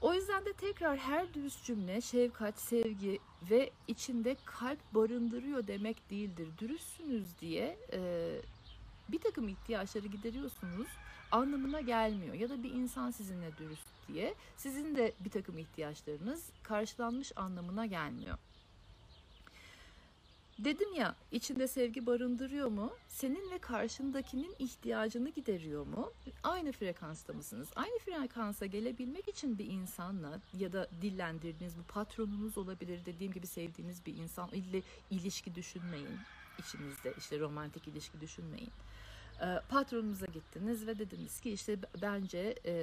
O 0.00 0.14
yüzden 0.14 0.44
de 0.44 0.52
tekrar 0.52 0.98
her 0.98 1.34
dürüst 1.34 1.64
cümle 1.64 2.00
şefkat, 2.00 2.60
sevgi 2.60 3.18
ve 3.50 3.70
içinde 3.88 4.36
kalp 4.44 4.94
barındırıyor 4.94 5.66
demek 5.66 6.10
değildir. 6.10 6.48
Dürüstsünüz 6.58 7.38
diye 7.40 7.78
e, 7.92 8.30
bir 9.08 9.20
takım 9.20 9.48
ihtiyaçları 9.48 10.06
gideriyorsunuz 10.06 10.88
anlamına 11.30 11.80
gelmiyor. 11.80 12.34
Ya 12.34 12.48
da 12.48 12.62
bir 12.62 12.70
insan 12.70 13.10
sizinle 13.10 13.56
dürüst 13.58 13.88
diye 14.08 14.34
sizin 14.56 14.96
de 14.96 15.12
bir 15.20 15.30
takım 15.30 15.58
ihtiyaçlarınız 15.58 16.50
karşılanmış 16.62 17.32
anlamına 17.36 17.86
gelmiyor. 17.86 18.38
Dedim 20.58 20.94
ya 20.94 21.14
içinde 21.32 21.68
sevgi 21.68 22.06
barındırıyor 22.06 22.68
mu? 22.68 22.92
Senin 23.08 23.50
ve 23.50 23.58
karşındakinin 23.58 24.54
ihtiyacını 24.58 25.28
gideriyor 25.28 25.86
mu? 25.86 26.12
Aynı 26.42 26.72
frekansta 26.72 27.32
mısınız? 27.32 27.68
Aynı 27.76 27.98
frekansa 27.98 28.66
gelebilmek 28.66 29.28
için 29.28 29.58
bir 29.58 29.66
insanla 29.66 30.40
ya 30.54 30.72
da 30.72 30.88
dillendirdiğiniz 31.02 31.78
bu 31.78 31.82
patronunuz 31.82 32.58
olabilir 32.58 33.00
dediğim 33.06 33.32
gibi 33.32 33.46
sevdiğiniz 33.46 34.06
bir 34.06 34.14
insan 34.14 34.48
ile 34.48 34.82
ilişki 35.10 35.54
düşünmeyin 35.54 36.18
içinizde 36.58 37.14
işte 37.18 37.38
romantik 37.38 37.88
ilişki 37.88 38.20
düşünmeyin 38.20 38.70
patronunuza 39.68 40.26
gittiniz 40.26 40.86
ve 40.86 40.98
dediniz 40.98 41.40
ki 41.40 41.50
işte 41.50 41.76
bence 42.02 42.54
e, 42.66 42.74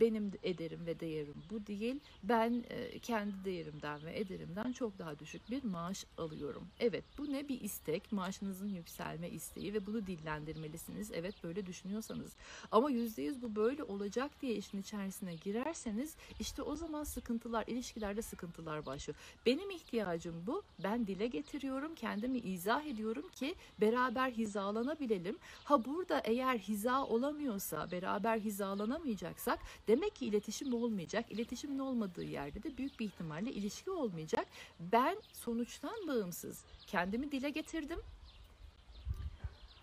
benim 0.00 0.32
ederim 0.42 0.86
ve 0.86 1.00
değerim 1.00 1.34
bu 1.50 1.66
değil. 1.66 2.00
Ben 2.22 2.64
e, 2.70 2.98
kendi 2.98 3.44
değerimden 3.44 4.04
ve 4.04 4.18
ederimden 4.18 4.72
çok 4.72 4.98
daha 4.98 5.18
düşük 5.18 5.50
bir 5.50 5.64
maaş 5.64 6.06
alıyorum. 6.18 6.66
Evet 6.80 7.04
bu 7.18 7.32
ne 7.32 7.48
bir 7.48 7.60
istek 7.60 8.12
maaşınızın 8.12 8.68
yükselme 8.68 9.30
isteği 9.30 9.74
ve 9.74 9.86
bunu 9.86 10.06
dillendirmelisiniz. 10.06 11.10
Evet 11.12 11.34
böyle 11.44 11.66
düşünüyorsanız 11.66 12.32
ama 12.72 12.90
yüzde 12.90 13.22
yüz 13.22 13.42
bu 13.42 13.56
böyle 13.56 13.82
olacak 13.82 14.30
diye 14.42 14.54
işin 14.54 14.80
içerisine 14.80 15.34
girerseniz 15.34 16.16
işte 16.40 16.62
o 16.62 16.76
zaman 16.76 17.04
sıkıntılar 17.04 17.66
ilişkilerde 17.66 18.22
sıkıntılar 18.22 18.86
başlıyor. 18.86 19.18
Benim 19.46 19.70
ihtiyacım 19.70 20.34
bu. 20.46 20.62
Ben 20.82 21.06
dile 21.06 21.26
getiriyorum 21.26 21.94
kendimi 21.94 22.38
izah 22.38 22.86
ediyorum 22.86 23.28
ki 23.28 23.54
beraber 23.80 24.30
hizalanabilelim. 24.30 25.36
Ha 25.64 25.84
bu 25.84 25.93
burada 25.94 26.20
eğer 26.24 26.58
hiza 26.58 27.04
olamıyorsa, 27.04 27.90
beraber 27.90 28.38
hizalanamayacaksak 28.38 29.58
demek 29.88 30.16
ki 30.16 30.26
iletişim 30.26 30.74
olmayacak. 30.74 31.32
İletişimin 31.32 31.78
olmadığı 31.78 32.24
yerde 32.24 32.62
de 32.62 32.76
büyük 32.76 33.00
bir 33.00 33.06
ihtimalle 33.06 33.52
ilişki 33.52 33.90
olmayacak. 33.90 34.46
Ben 34.80 35.16
sonuçtan 35.32 36.08
bağımsız 36.08 36.64
kendimi 36.86 37.32
dile 37.32 37.50
getirdim. 37.50 38.00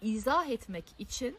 İzah 0.02 0.50
etmek 0.50 0.86
için 1.00 1.38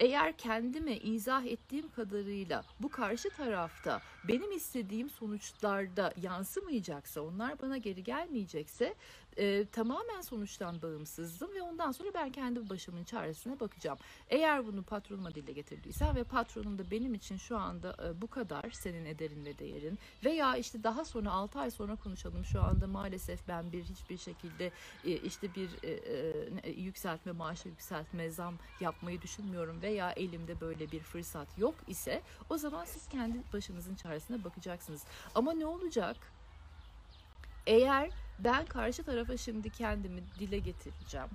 eğer 0.00 0.36
kendime 0.36 0.96
izah 0.96 1.44
ettiğim 1.44 1.88
kadarıyla 1.88 2.64
bu 2.80 2.88
karşı 2.88 3.30
tarafta 3.30 4.00
benim 4.28 4.52
istediğim 4.52 5.10
sonuçlarda 5.10 6.12
yansımayacaksa, 6.22 7.20
onlar 7.20 7.62
bana 7.62 7.76
geri 7.76 8.04
gelmeyecekse 8.04 8.94
e, 9.38 9.64
tamamen 9.72 10.20
sonuçtan 10.20 10.82
bağımsızdım 10.82 11.54
ve 11.54 11.62
ondan 11.62 11.92
sonra 11.92 12.08
ben 12.14 12.32
kendi 12.32 12.68
başımın 12.68 13.04
çaresine 13.04 13.60
bakacağım. 13.60 13.98
Eğer 14.30 14.66
bunu 14.66 14.82
patronuma 14.82 15.34
dile 15.34 15.52
getirdiysem 15.52 16.16
ve 16.16 16.24
patronum 16.24 16.78
da 16.78 16.90
benim 16.90 17.14
için 17.14 17.36
şu 17.36 17.58
anda 17.58 17.96
e, 18.04 18.20
bu 18.20 18.26
kadar 18.26 18.70
senin 18.70 19.04
ederin 19.04 19.44
ve 19.44 19.58
değerin 19.58 19.98
veya 20.24 20.56
işte 20.56 20.82
daha 20.82 21.04
sonra 21.04 21.30
6 21.30 21.58
ay 21.58 21.70
sonra 21.70 21.96
konuşalım 21.96 22.44
şu 22.44 22.62
anda 22.62 22.86
maalesef 22.86 23.48
ben 23.48 23.72
bir 23.72 23.84
hiçbir 23.84 24.18
şekilde 24.18 24.70
e, 25.04 25.10
işte 25.12 25.54
bir 25.54 25.70
e, 25.82 25.90
e, 26.62 26.70
yükseltme 26.70 27.32
maaşı 27.32 27.68
yükseltme 27.68 28.30
zam 28.30 28.54
yapmayı 28.80 29.22
düşünmüyorum 29.22 29.82
veya 29.82 30.10
elimde 30.12 30.60
böyle 30.60 30.90
bir 30.90 31.00
fırsat 31.00 31.58
yok 31.58 31.74
ise 31.86 32.22
o 32.50 32.58
zaman 32.58 32.84
siz 32.84 33.08
kendi 33.08 33.38
başınızın 33.52 33.94
çaresine 33.94 34.44
bakacaksınız. 34.44 35.04
Ama 35.34 35.52
ne 35.52 35.66
olacak? 35.66 36.16
Eğer 37.66 38.10
ben 38.38 38.66
karşı 38.66 39.02
tarafa 39.02 39.36
şimdi 39.36 39.70
kendimi 39.70 40.22
dile 40.40 40.58
getireceğim. 40.58 41.28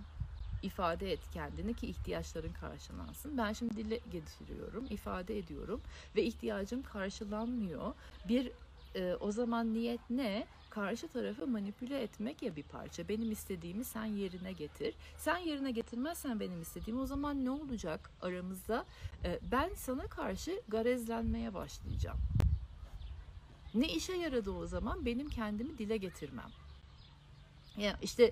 ifade 0.61 1.11
et 1.11 1.19
kendini 1.33 1.73
ki 1.73 1.87
ihtiyaçların 1.87 2.53
karşılansın. 2.53 3.37
Ben 3.37 3.53
şimdi 3.53 3.77
dile 3.77 3.99
getiriyorum, 4.11 4.85
ifade 4.89 5.37
ediyorum 5.37 5.81
ve 6.15 6.23
ihtiyacım 6.23 6.83
karşılanmıyor. 6.83 7.93
Bir 8.27 8.51
e, 8.95 9.15
o 9.19 9.31
zaman 9.31 9.73
niyet 9.73 10.09
ne? 10.09 10.47
Karşı 10.69 11.07
tarafı 11.07 11.47
manipüle 11.47 12.01
etmek 12.01 12.41
ya 12.41 12.55
bir 12.55 12.63
parça. 12.63 13.09
Benim 13.09 13.31
istediğimi 13.31 13.83
sen 13.83 14.05
yerine 14.05 14.53
getir. 14.53 14.95
Sen 15.17 15.37
yerine 15.37 15.71
getirmezsen 15.71 16.39
benim 16.39 16.61
istediğimi 16.61 17.01
o 17.01 17.05
zaman 17.05 17.45
ne 17.45 17.51
olacak 17.51 18.11
aramızda? 18.21 18.85
E, 19.23 19.39
ben 19.51 19.69
sana 19.75 20.07
karşı 20.07 20.61
garezlenmeye 20.67 21.53
başlayacağım. 21.53 22.17
Ne 23.73 23.87
işe 23.87 24.13
yaradı 24.13 24.51
o 24.51 24.65
zaman? 24.65 25.05
Benim 25.05 25.29
kendimi 25.29 25.77
dile 25.77 25.97
getirmem. 25.97 26.49
Ya 27.77 27.97
işte 28.01 28.31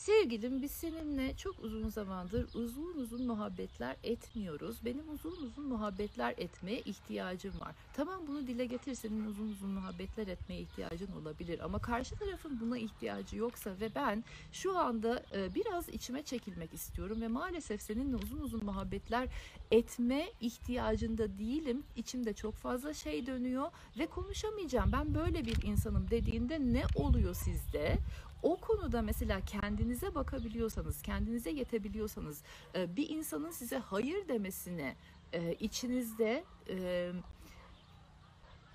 Sevgilim 0.00 0.62
biz 0.62 0.70
seninle 0.70 1.36
çok 1.36 1.60
uzun 1.60 1.88
zamandır 1.88 2.54
uzun 2.54 2.94
uzun 2.94 3.26
muhabbetler 3.26 3.96
etmiyoruz. 4.02 4.84
Benim 4.84 5.10
uzun 5.14 5.36
uzun 5.46 5.68
muhabbetler 5.68 6.34
etmeye 6.38 6.80
ihtiyacım 6.80 7.60
var. 7.60 7.74
Tamam 7.92 8.20
bunu 8.28 8.46
dile 8.46 8.66
getir 8.66 8.94
senin 8.94 9.26
uzun 9.26 9.48
uzun 9.48 9.70
muhabbetler 9.70 10.26
etmeye 10.26 10.60
ihtiyacın 10.60 11.12
olabilir. 11.22 11.60
Ama 11.64 11.78
karşı 11.78 12.14
tarafın 12.14 12.60
buna 12.60 12.78
ihtiyacı 12.78 13.36
yoksa 13.36 13.70
ve 13.80 13.94
ben 13.94 14.24
şu 14.52 14.78
anda 14.78 15.22
e, 15.34 15.54
biraz 15.54 15.88
içime 15.88 16.22
çekilmek 16.22 16.74
istiyorum 16.74 17.20
ve 17.20 17.28
maalesef 17.28 17.82
seninle 17.82 18.16
uzun 18.16 18.40
uzun 18.40 18.64
muhabbetler 18.64 19.28
etme 19.70 20.30
ihtiyacında 20.40 21.38
değilim. 21.38 21.82
İçimde 21.96 22.32
çok 22.32 22.54
fazla 22.54 22.94
şey 22.94 23.26
dönüyor 23.26 23.70
ve 23.98 24.06
konuşamayacağım. 24.06 24.92
Ben 24.92 25.14
böyle 25.14 25.44
bir 25.44 25.62
insanım 25.62 26.10
dediğinde 26.10 26.58
ne 26.60 26.84
oluyor 26.96 27.34
sizde? 27.34 27.98
O 28.42 28.56
konuda 28.56 29.02
mesela 29.02 29.40
kendinize 29.40 30.14
bakabiliyorsanız, 30.14 31.02
kendinize 31.02 31.50
yetebiliyorsanız, 31.50 32.42
e, 32.74 32.96
bir 32.96 33.08
insanın 33.08 33.50
size 33.50 33.78
hayır 33.78 34.28
demesine 34.28 34.96
e, 35.32 35.54
içinizde 35.54 36.44
e, 36.68 37.12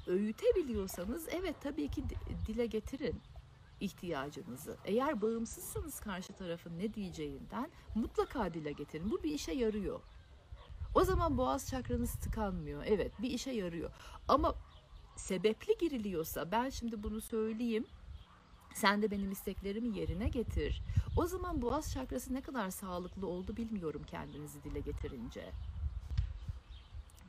öğütebiliyorsanız 0.07 1.27
evet 1.31 1.55
tabii 1.63 1.87
ki 1.87 2.03
dile 2.47 2.65
getirin 2.65 3.21
ihtiyacınızı. 3.79 4.77
Eğer 4.85 5.21
bağımsızsanız 5.21 5.99
karşı 5.99 6.33
tarafın 6.33 6.79
ne 6.79 6.93
diyeceğinden 6.93 7.69
mutlaka 7.95 8.53
dile 8.53 8.71
getirin. 8.71 9.11
Bu 9.11 9.23
bir 9.23 9.31
işe 9.31 9.51
yarıyor. 9.51 9.99
O 10.93 11.03
zaman 11.03 11.37
boğaz 11.37 11.69
çakranız 11.69 12.13
tıkanmıyor. 12.13 12.83
Evet 12.85 13.21
bir 13.21 13.29
işe 13.29 13.51
yarıyor. 13.51 13.91
Ama 14.27 14.55
sebepli 15.15 15.77
giriliyorsa 15.77 16.51
ben 16.51 16.69
şimdi 16.69 17.03
bunu 17.03 17.21
söyleyeyim 17.21 17.85
Sen 18.75 19.01
de 19.01 19.11
benim 19.11 19.31
isteklerimi 19.31 19.97
yerine 19.97 20.29
getir. 20.29 20.81
O 21.17 21.25
zaman 21.27 21.61
boğaz 21.61 21.93
çakrası 21.93 22.33
ne 22.33 22.41
kadar 22.41 22.69
sağlıklı 22.69 23.27
oldu 23.27 23.57
bilmiyorum 23.57 24.01
kendinizi 24.07 24.63
dile 24.63 24.79
getirince. 24.79 25.51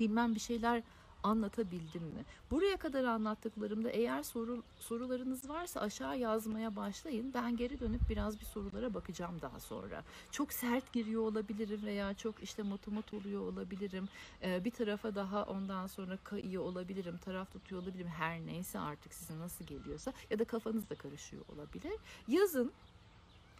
Bilmem 0.00 0.34
bir 0.34 0.40
şeyler 0.40 0.82
anlatabildim 1.26 2.02
mi? 2.02 2.24
Buraya 2.50 2.76
kadar 2.76 3.04
anlattıklarımda 3.04 3.90
eğer 3.90 4.22
soru, 4.22 4.62
sorularınız 4.78 5.48
varsa 5.48 5.80
aşağı 5.80 6.18
yazmaya 6.18 6.76
başlayın. 6.76 7.34
Ben 7.34 7.56
geri 7.56 7.80
dönüp 7.80 8.00
biraz 8.10 8.40
bir 8.40 8.44
sorulara 8.44 8.94
bakacağım 8.94 9.40
daha 9.42 9.60
sonra. 9.60 10.02
Çok 10.30 10.52
sert 10.52 10.92
giriyor 10.92 11.22
olabilirim 11.22 11.80
veya 11.86 12.14
çok 12.14 12.42
işte 12.42 12.62
motomot 12.62 13.14
oluyor 13.14 13.40
olabilirim. 13.40 14.08
Ee, 14.42 14.64
bir 14.64 14.70
tarafa 14.70 15.14
daha 15.14 15.44
ondan 15.44 15.86
sonra 15.86 16.18
kayıyor 16.24 16.62
olabilirim, 16.62 17.18
taraf 17.24 17.52
tutuyor 17.52 17.82
olabilirim. 17.82 18.08
Her 18.08 18.40
neyse 18.40 18.78
artık 18.78 19.14
size 19.14 19.38
nasıl 19.38 19.64
geliyorsa 19.64 20.12
ya 20.30 20.38
da 20.38 20.44
kafanız 20.44 20.90
da 20.90 20.94
karışıyor 20.94 21.42
olabilir. 21.48 21.92
Yazın 22.28 22.72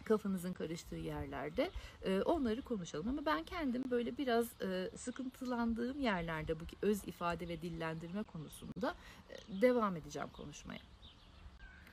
kafanızın 0.07 0.53
karıştığı 0.53 0.95
yerlerde 0.95 1.71
e, 2.03 2.21
onları 2.21 2.61
konuşalım. 2.61 3.07
Ama 3.07 3.25
ben 3.25 3.43
kendim 3.43 3.83
böyle 3.91 4.17
biraz 4.17 4.61
e, 4.61 4.91
sıkıntılandığım 4.97 5.99
yerlerde 5.99 6.59
bu 6.59 6.63
öz 6.81 7.07
ifade 7.07 7.47
ve 7.47 7.61
dillendirme 7.61 8.23
konusunda 8.23 8.95
e, 9.29 9.61
devam 9.61 9.95
edeceğim 9.95 10.29
konuşmaya. 10.33 10.79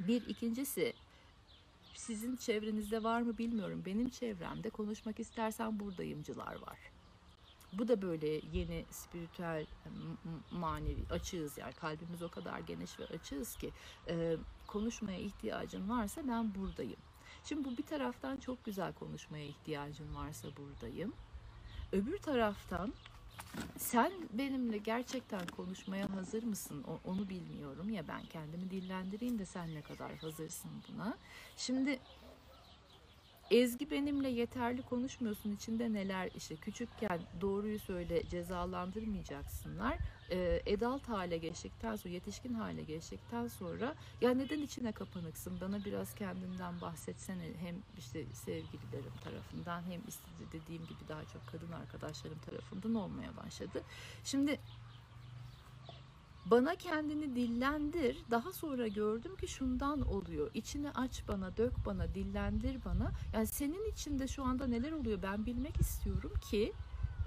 Bir 0.00 0.26
ikincisi 0.26 0.92
sizin 1.94 2.36
çevrenizde 2.36 3.02
var 3.02 3.22
mı 3.22 3.38
bilmiyorum. 3.38 3.82
Benim 3.86 4.08
çevremde 4.08 4.70
konuşmak 4.70 5.20
istersen 5.20 5.80
buradayımcılar 5.80 6.54
var. 6.54 6.78
Bu 7.72 7.88
da 7.88 8.02
böyle 8.02 8.26
yeni 8.52 8.84
spiritüel 8.90 9.66
manevi 10.50 11.04
açığız 11.10 11.58
yani 11.58 11.72
kalbimiz 11.72 12.22
o 12.22 12.28
kadar 12.28 12.58
geniş 12.58 13.00
ve 13.00 13.04
açığız 13.04 13.56
ki 13.56 13.70
e, 14.08 14.36
konuşmaya 14.66 15.18
ihtiyacın 15.18 15.88
varsa 15.88 16.28
ben 16.28 16.54
buradayım. 16.54 17.00
Şimdi 17.44 17.64
bu 17.64 17.76
bir 17.76 17.82
taraftan 17.82 18.36
çok 18.36 18.64
güzel 18.64 18.92
konuşmaya 18.92 19.44
ihtiyacım 19.44 20.14
varsa 20.16 20.48
buradayım. 20.56 21.12
Öbür 21.92 22.18
taraftan 22.18 22.92
sen 23.76 24.12
benimle 24.32 24.78
gerçekten 24.78 25.46
konuşmaya 25.46 26.14
hazır 26.14 26.42
mısın? 26.42 26.84
onu 27.04 27.28
bilmiyorum 27.28 27.90
ya 27.90 28.08
ben 28.08 28.22
kendimi 28.26 28.70
dillendireyim 28.70 29.38
de 29.38 29.44
sen 29.44 29.74
ne 29.74 29.82
kadar 29.82 30.16
hazırsın 30.16 30.70
buna. 30.88 31.14
Şimdi 31.56 31.98
Ezgi 33.50 33.90
benimle 33.90 34.28
yeterli 34.28 34.82
konuşmuyorsun 34.82 35.52
içinde 35.52 35.92
neler 35.92 36.30
işte 36.36 36.56
küçükken 36.56 37.20
doğruyu 37.40 37.78
söyle 37.78 38.28
cezalandırmayacaksınlar. 38.28 39.98
Ee, 40.30 40.62
edalt 40.66 41.08
hale 41.08 41.38
geçtikten 41.38 41.96
sonra 41.96 42.14
yetişkin 42.14 42.54
hale 42.54 42.82
geçtikten 42.82 43.48
sonra 43.48 43.94
ya 44.20 44.34
neden 44.34 44.58
içine 44.58 44.92
kapanıksın 44.92 45.60
bana 45.60 45.84
biraz 45.84 46.14
kendinden 46.14 46.80
bahsetsene 46.80 47.52
hem 47.60 47.76
işte 47.98 48.24
sevgililerim 48.32 49.12
tarafından 49.24 49.82
hem 49.82 50.00
dediğim 50.52 50.82
gibi 50.82 51.08
daha 51.08 51.24
çok 51.24 51.46
kadın 51.46 51.72
arkadaşlarım 51.72 52.38
tarafından 52.38 52.94
olmaya 52.94 53.36
başladı. 53.36 53.82
Şimdi 54.24 54.60
bana 56.46 56.74
kendini 56.74 57.36
dillendir. 57.36 58.16
Daha 58.30 58.52
sonra 58.52 58.88
gördüm 58.88 59.36
ki 59.36 59.48
şundan 59.48 60.02
oluyor. 60.02 60.50
İçini 60.54 60.90
aç 60.90 61.22
bana, 61.28 61.56
dök 61.56 61.72
bana, 61.86 62.14
dillendir 62.14 62.84
bana. 62.84 63.10
Yani 63.34 63.46
senin 63.46 63.90
içinde 63.92 64.28
şu 64.28 64.44
anda 64.44 64.66
neler 64.66 64.92
oluyor 64.92 65.18
ben 65.22 65.46
bilmek 65.46 65.80
istiyorum 65.80 66.32
ki 66.50 66.72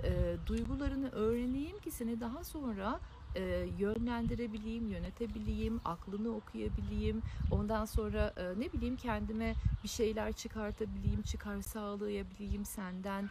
e, 0.04 0.36
duygularını 0.48 1.12
öğreneyim 1.12 1.80
ki 1.80 1.92
seni 1.92 2.20
daha 2.20 2.44
sonra 2.44 3.00
e, 3.36 3.68
yönlendirebileyim, 3.80 4.88
yönetebileyim, 4.88 5.82
aklını 5.86 6.36
okuyabileyim. 6.36 7.22
Ondan 7.52 7.86
sonra 7.86 8.34
e, 8.38 8.60
ne 8.60 8.74
bileyim 8.74 8.98
kendime 8.98 9.56
bir 9.84 9.90
şeyler 9.90 10.34
çıkartabileyim, 10.34 11.22
çıkar 11.22 11.62
sağlayabileyim 11.62 12.66
senden. 12.66 13.30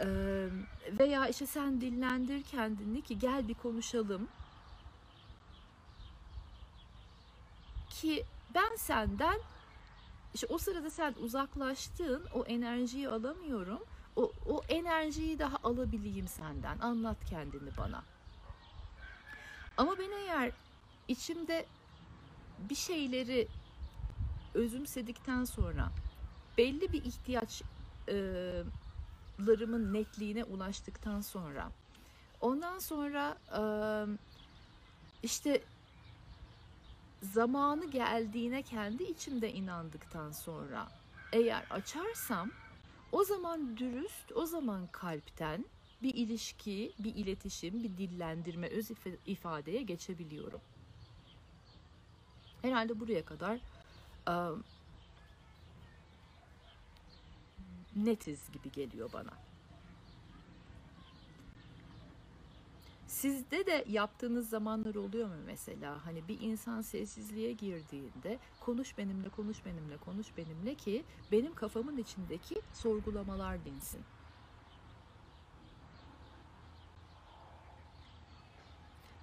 E, 0.00 0.06
veya 0.98 1.28
işte 1.28 1.46
sen 1.46 1.80
dillendir 1.80 2.42
kendini 2.42 3.02
ki 3.02 3.18
gel 3.18 3.48
bir 3.48 3.54
konuşalım 3.54 4.28
ki 8.00 8.24
ben 8.54 8.76
senden 8.76 9.40
işte 10.34 10.46
o 10.46 10.58
sırada 10.58 10.90
sen 10.90 11.14
uzaklaştığın 11.20 12.26
o 12.34 12.44
enerjiyi 12.44 13.08
alamıyorum. 13.08 13.80
O, 14.16 14.32
o 14.48 14.60
enerjiyi 14.68 15.38
daha 15.38 15.56
alabileyim 15.64 16.28
senden. 16.28 16.78
Anlat 16.78 17.16
kendini 17.30 17.76
bana. 17.76 18.02
Ama 19.76 19.98
ben 19.98 20.10
eğer 20.10 20.52
içimde 21.08 21.66
bir 22.58 22.74
şeyleri 22.74 23.48
özümsedikten 24.54 25.44
sonra 25.44 25.88
belli 26.58 26.92
bir 26.92 27.04
ihtiyaçlarımın 27.04 29.92
netliğine 29.92 30.44
ulaştıktan 30.44 31.20
sonra 31.20 31.70
ondan 32.40 32.78
sonra 32.78 33.36
işte 35.22 35.62
zamanı 37.22 37.90
geldiğine 37.90 38.62
kendi 38.62 39.02
içimde 39.02 39.52
inandıktan 39.52 40.32
sonra 40.32 40.88
eğer 41.32 41.66
açarsam 41.70 42.50
o 43.12 43.24
zaman 43.24 43.76
dürüst, 43.76 44.32
o 44.34 44.46
zaman 44.46 44.86
kalpten 44.92 45.64
bir 46.02 46.14
ilişki, 46.14 46.92
bir 46.98 47.14
iletişim, 47.14 47.82
bir 47.82 47.98
dillendirme, 47.98 48.68
öz 48.68 48.90
ifadeye 49.26 49.82
geçebiliyorum. 49.82 50.60
Herhalde 52.62 53.00
buraya 53.00 53.24
kadar 53.24 53.60
um, 54.28 54.64
netiz 57.96 58.52
gibi 58.52 58.72
geliyor 58.72 59.10
bana. 59.12 59.49
Sizde 63.10 63.66
de 63.66 63.84
yaptığınız 63.88 64.48
zamanlar 64.48 64.94
oluyor 64.94 65.28
mu 65.28 65.34
mesela? 65.46 66.06
Hani 66.06 66.28
bir 66.28 66.40
insan 66.40 66.82
sessizliğe 66.82 67.52
girdiğinde 67.52 68.38
konuş 68.60 68.98
benimle, 68.98 69.28
konuş 69.28 69.64
benimle, 69.64 69.96
konuş 69.96 70.36
benimle 70.36 70.74
ki 70.74 71.04
benim 71.32 71.54
kafamın 71.54 71.96
içindeki 71.96 72.62
sorgulamalar 72.72 73.64
dinsin. 73.64 74.00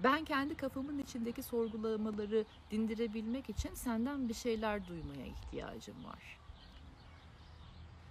Ben 0.03 0.25
kendi 0.25 0.55
kafamın 0.55 0.99
içindeki 0.99 1.43
sorgulamaları 1.43 2.45
dindirebilmek 2.71 3.49
için 3.49 3.73
senden 3.73 4.29
bir 4.29 4.33
şeyler 4.33 4.87
duymaya 4.87 5.25
ihtiyacım 5.25 6.05
var. 6.05 6.39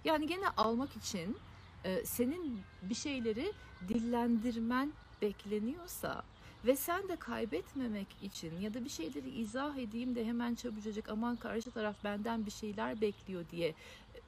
Yani 0.05 0.27
gene 0.27 0.49
almak 0.49 0.95
için 0.95 1.37
e, 1.83 2.05
senin 2.05 2.61
bir 2.81 2.95
şeyleri 2.95 3.53
dillendirmen 3.87 4.93
bekleniyorsa 5.21 6.23
ve 6.65 6.75
sen 6.75 7.07
de 7.07 7.15
kaybetmemek 7.15 8.07
için 8.21 8.59
ya 8.61 8.73
da 8.73 8.85
bir 8.85 8.89
şeyleri 8.89 9.29
izah 9.29 9.77
edeyim 9.77 10.15
de 10.15 10.25
hemen 10.25 10.55
çabucacık 10.55 11.09
aman 11.09 11.35
karşı 11.35 11.71
taraf 11.71 11.95
benden 12.03 12.45
bir 12.45 12.51
şeyler 12.51 13.01
bekliyor 13.01 13.45
diye 13.51 13.67
e, 13.67 13.75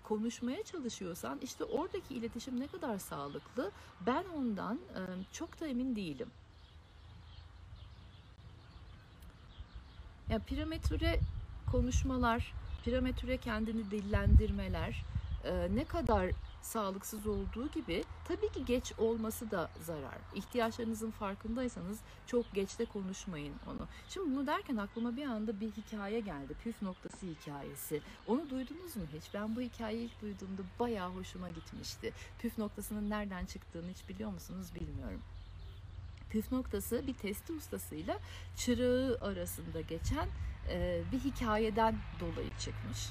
konuşmaya 0.03 0.63
çalışıyorsan 0.63 1.39
işte 1.43 1.63
oradaki 1.63 2.15
iletişim 2.15 2.59
ne 2.59 2.67
kadar 2.67 2.97
sağlıklı 2.97 3.71
ben 4.05 4.23
ondan 4.37 4.75
e, 4.75 5.01
çok 5.31 5.61
da 5.61 5.67
emin 5.67 5.95
değilim. 5.95 6.27
Ya 10.29 10.39
piramidüre 10.39 11.19
konuşmalar, 11.71 12.53
piramidüre 12.85 13.37
kendini 13.37 13.91
dillendirmeler 13.91 15.05
e, 15.43 15.75
ne 15.75 15.85
kadar 15.85 16.31
sağlıksız 16.61 17.27
olduğu 17.27 17.67
gibi 17.67 18.03
tabii 18.27 18.51
ki 18.51 18.65
geç 18.65 18.93
olması 18.97 19.51
da 19.51 19.69
zarar. 19.81 20.17
İhtiyaçlarınızın 20.35 21.11
farkındaysanız 21.11 21.99
çok 22.27 22.53
geçte 22.53 22.85
konuşmayın 22.85 23.53
onu. 23.67 23.87
Şimdi 24.09 24.35
bunu 24.35 24.47
derken 24.47 24.77
aklıma 24.77 25.17
bir 25.17 25.25
anda 25.25 25.59
bir 25.59 25.71
hikaye 25.71 26.19
geldi. 26.19 26.53
Püf 26.63 26.81
noktası 26.81 27.25
hikayesi. 27.25 28.01
Onu 28.27 28.49
duydunuz 28.49 28.95
mu 28.95 29.03
hiç? 29.13 29.33
Ben 29.33 29.55
bu 29.55 29.61
hikayeyi 29.61 30.05
ilk 30.05 30.21
duyduğumda 30.21 30.61
bayağı 30.79 31.09
hoşuma 31.09 31.49
gitmişti. 31.49 32.13
Püf 32.39 32.57
noktasının 32.57 33.09
nereden 33.09 33.45
çıktığını 33.45 33.89
hiç 33.89 34.09
biliyor 34.09 34.31
musunuz 34.31 34.67
bilmiyorum. 34.75 35.21
Püf 36.29 36.51
noktası 36.51 37.07
bir 37.07 37.13
testi 37.13 37.53
ustasıyla 37.53 38.19
çırağı 38.57 39.17
arasında 39.21 39.81
geçen 39.81 40.27
e, 40.69 41.01
bir 41.11 41.19
hikayeden 41.19 41.95
dolayı 42.19 42.49
çıkmış. 42.59 43.09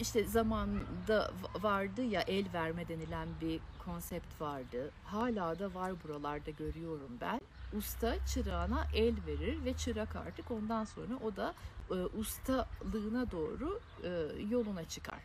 İşte 0.00 0.24
zamanda 0.24 1.30
vardı 1.62 2.02
ya 2.02 2.20
el 2.20 2.52
verme 2.52 2.88
denilen 2.88 3.28
bir 3.40 3.60
konsept 3.84 4.40
vardı. 4.40 4.90
Hala 5.04 5.58
da 5.58 5.74
var 5.74 5.92
buralarda 6.04 6.50
görüyorum 6.50 7.10
ben. 7.20 7.40
Usta 7.76 8.26
çırağına 8.26 8.86
el 8.94 9.14
verir 9.26 9.64
ve 9.64 9.74
çırak 9.74 10.16
artık 10.16 10.50
ondan 10.50 10.84
sonra 10.84 11.14
o 11.24 11.36
da 11.36 11.54
e, 11.90 11.94
ustalığına 11.94 13.30
doğru 13.30 13.80
e, 14.04 14.08
yoluna 14.50 14.84
çıkar. 14.84 15.20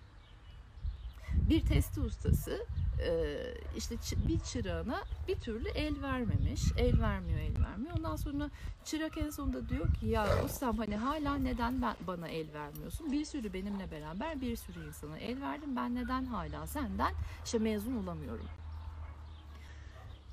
Bir 1.50 1.66
testi 1.66 2.02
ustası 2.02 2.66
işte 3.78 3.96
bir 4.28 4.40
çırağına 4.40 5.04
bir 5.28 5.36
türlü 5.36 5.70
el 5.70 6.02
vermemiş. 6.02 6.62
El 6.78 7.02
vermiyor, 7.02 7.40
el 7.40 7.64
vermiyor. 7.66 7.98
Ondan 7.98 8.16
sonra 8.16 8.50
çırak 8.86 9.18
en 9.18 9.30
sonunda 9.30 9.70
diyor 9.70 9.94
ki 9.94 10.08
ya 10.08 10.46
ustam 10.46 10.78
hani 10.78 10.98
hala 10.98 11.36
neden 11.36 11.82
ben 11.82 11.96
bana 12.08 12.28
el 12.28 12.54
vermiyorsun? 12.54 13.12
Bir 13.12 13.26
sürü 13.26 13.54
benimle 13.54 13.92
beraber 13.92 14.42
bir 14.42 14.56
sürü 14.56 14.88
insana 14.88 15.18
el 15.18 15.42
verdim. 15.42 15.76
Ben 15.76 15.96
neden 15.96 16.26
hala 16.26 16.68
senden 16.68 17.14
işte 17.46 17.60
mezun 17.60 18.04
olamıyorum? 18.04 18.46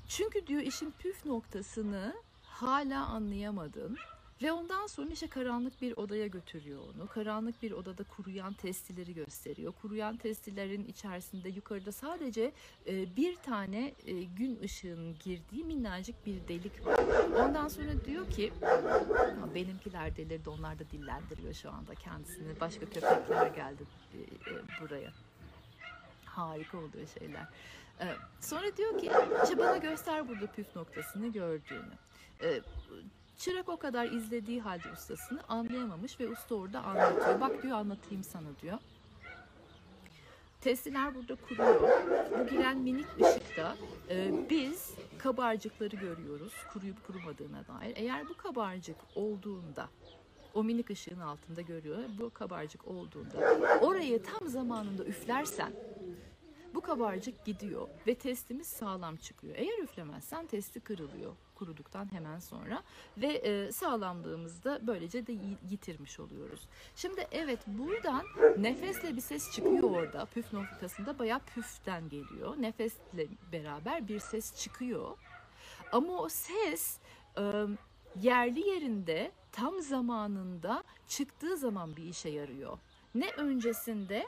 Çünkü 0.07 0.47
diyor 0.47 0.61
işin 0.61 0.91
püf 0.99 1.25
noktasını 1.25 2.15
hala 2.43 3.05
anlayamadın. 3.05 3.97
Ve 4.41 4.51
ondan 4.51 4.87
sonra 4.87 5.09
işte 5.09 5.27
karanlık 5.27 5.81
bir 5.81 5.97
odaya 5.97 6.27
götürüyor 6.27 6.81
onu. 6.95 7.07
Karanlık 7.07 7.61
bir 7.61 7.71
odada 7.71 8.03
kuruyan 8.03 8.53
testileri 8.53 9.13
gösteriyor. 9.13 9.73
Kuruyan 9.81 10.17
testilerin 10.17 10.85
içerisinde 10.85 11.49
yukarıda 11.49 11.91
sadece 11.91 12.51
e, 12.87 13.15
bir 13.15 13.35
tane 13.35 13.93
e, 14.05 14.23
gün 14.23 14.59
ışığının 14.63 15.15
girdiği 15.23 15.63
minnacık 15.63 16.25
bir 16.25 16.47
delik 16.47 16.85
var. 16.85 16.99
Ondan 17.39 17.67
sonra 17.67 18.05
diyor 18.05 18.29
ki 18.29 18.53
benimkiler 19.55 20.15
delirdi 20.15 20.49
onlar 20.49 20.79
da 20.79 20.89
dillendiriyor 20.91 21.53
şu 21.53 21.71
anda 21.71 21.95
kendisini. 21.95 22.59
Başka 22.59 22.85
köpekler 22.85 23.47
geldi 23.47 23.83
e, 24.13 24.21
buraya. 24.81 25.11
Harika 26.25 26.77
oluyor 26.77 27.07
şeyler. 27.19 27.47
Sonra 28.39 28.77
diyor 28.77 28.99
ki 28.99 29.11
işte 29.43 29.57
bana 29.57 29.77
göster 29.77 30.27
burada 30.27 30.47
püf 30.47 30.75
noktasını 30.75 31.27
gördüğünü. 31.27 31.93
Çırak 33.41 33.69
o 33.69 33.77
kadar 33.77 34.05
izlediği 34.05 34.61
halde 34.61 34.91
ustasını 34.91 35.43
anlayamamış 35.47 36.19
ve 36.19 36.27
usta 36.27 36.55
orada 36.55 36.83
anlatıyor. 36.83 37.41
Bak 37.41 37.63
diyor 37.63 37.77
anlatayım 37.77 38.23
sana 38.23 38.47
diyor. 38.61 38.77
Testiler 40.61 41.15
burada 41.15 41.35
kuruyor. 41.35 41.81
Bu 42.39 42.47
giren 42.47 42.77
minik 42.77 43.05
ışıkta 43.21 43.75
e, 44.09 44.31
biz 44.49 44.93
kabarcıkları 45.17 45.95
görüyoruz 45.95 46.53
kuruyup 46.73 47.07
kurumadığına 47.07 47.67
dair. 47.67 47.93
Eğer 47.95 48.29
bu 48.29 48.37
kabarcık 48.37 48.97
olduğunda 49.15 49.89
o 50.53 50.63
minik 50.63 50.89
ışığın 50.89 51.19
altında 51.19 51.61
görüyor. 51.61 51.99
Bu 52.19 52.29
kabarcık 52.29 52.87
olduğunda 52.87 53.37
orayı 53.81 54.23
tam 54.23 54.47
zamanında 54.47 55.05
üflersen 55.05 55.73
bu 56.73 56.81
kabarcık 56.81 57.45
gidiyor 57.45 57.87
ve 58.07 58.15
testimiz 58.15 58.67
sağlam 58.67 59.15
çıkıyor. 59.15 59.55
Eğer 59.57 59.83
üflemezsen 59.83 60.47
testi 60.47 60.79
kırılıyor 60.79 61.35
kuruduktan 61.61 62.11
hemen 62.11 62.39
sonra 62.39 62.83
ve 63.17 63.27
e, 63.27 63.71
sağlamlığımızda 63.71 64.79
böylece 64.81 65.27
de 65.27 65.37
yitirmiş 65.69 66.19
oluyoruz. 66.19 66.67
Şimdi 66.95 67.27
evet 67.31 67.59
buradan 67.67 68.25
nefesle 68.57 69.15
bir 69.15 69.21
ses 69.21 69.51
çıkıyor 69.51 69.83
orada 69.83 70.25
püf 70.25 70.53
noktasında 70.53 71.19
bayağı 71.19 71.39
püften 71.39 72.09
geliyor. 72.09 72.55
Nefesle 72.57 73.27
beraber 73.51 74.07
bir 74.07 74.19
ses 74.19 74.55
çıkıyor 74.55 75.17
ama 75.91 76.21
o 76.21 76.29
ses 76.29 76.97
e, 77.37 77.43
yerli 78.21 78.67
yerinde 78.67 79.31
tam 79.51 79.81
zamanında 79.81 80.83
çıktığı 81.07 81.57
zaman 81.57 81.95
bir 81.95 82.03
işe 82.03 82.29
yarıyor. 82.29 82.77
Ne 83.15 83.31
öncesinde 83.31 84.27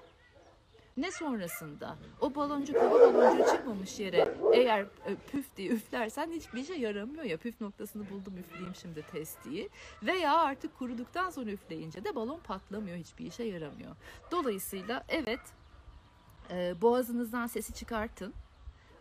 ne 0.98 1.12
sonrasında? 1.12 1.98
O 2.22 2.36
baloncuk 2.36 2.82
hava 2.82 3.14
baloncuğu 3.14 3.52
çıkmamış 3.52 4.00
yere. 4.00 4.36
Eğer 4.54 4.82
e, 4.82 5.16
püf 5.32 5.56
diye 5.56 5.70
üflersen 5.70 6.32
hiçbir 6.32 6.64
şey 6.64 6.80
yaramıyor 6.80 7.24
ya. 7.24 7.38
Püf 7.38 7.62
noktasını 7.62 8.10
buldum 8.10 8.38
üfleyeyim 8.38 8.76
şimdi 8.76 9.02
testiyi. 9.02 9.70
Veya 10.04 10.38
artık 10.38 10.80
kuruduktan 10.80 11.30
sonra 11.30 11.52
üfleyince 11.52 12.04
de 12.04 12.16
balon 12.16 12.40
patlamıyor 12.40 12.98
hiçbir 12.98 13.26
işe 13.26 13.44
yaramıyor. 13.44 13.96
Dolayısıyla 14.32 15.04
evet 15.10 15.42
e, 16.52 16.82
boğazınızdan 16.82 17.48
sesi 17.48 17.74
çıkartın 17.74 18.34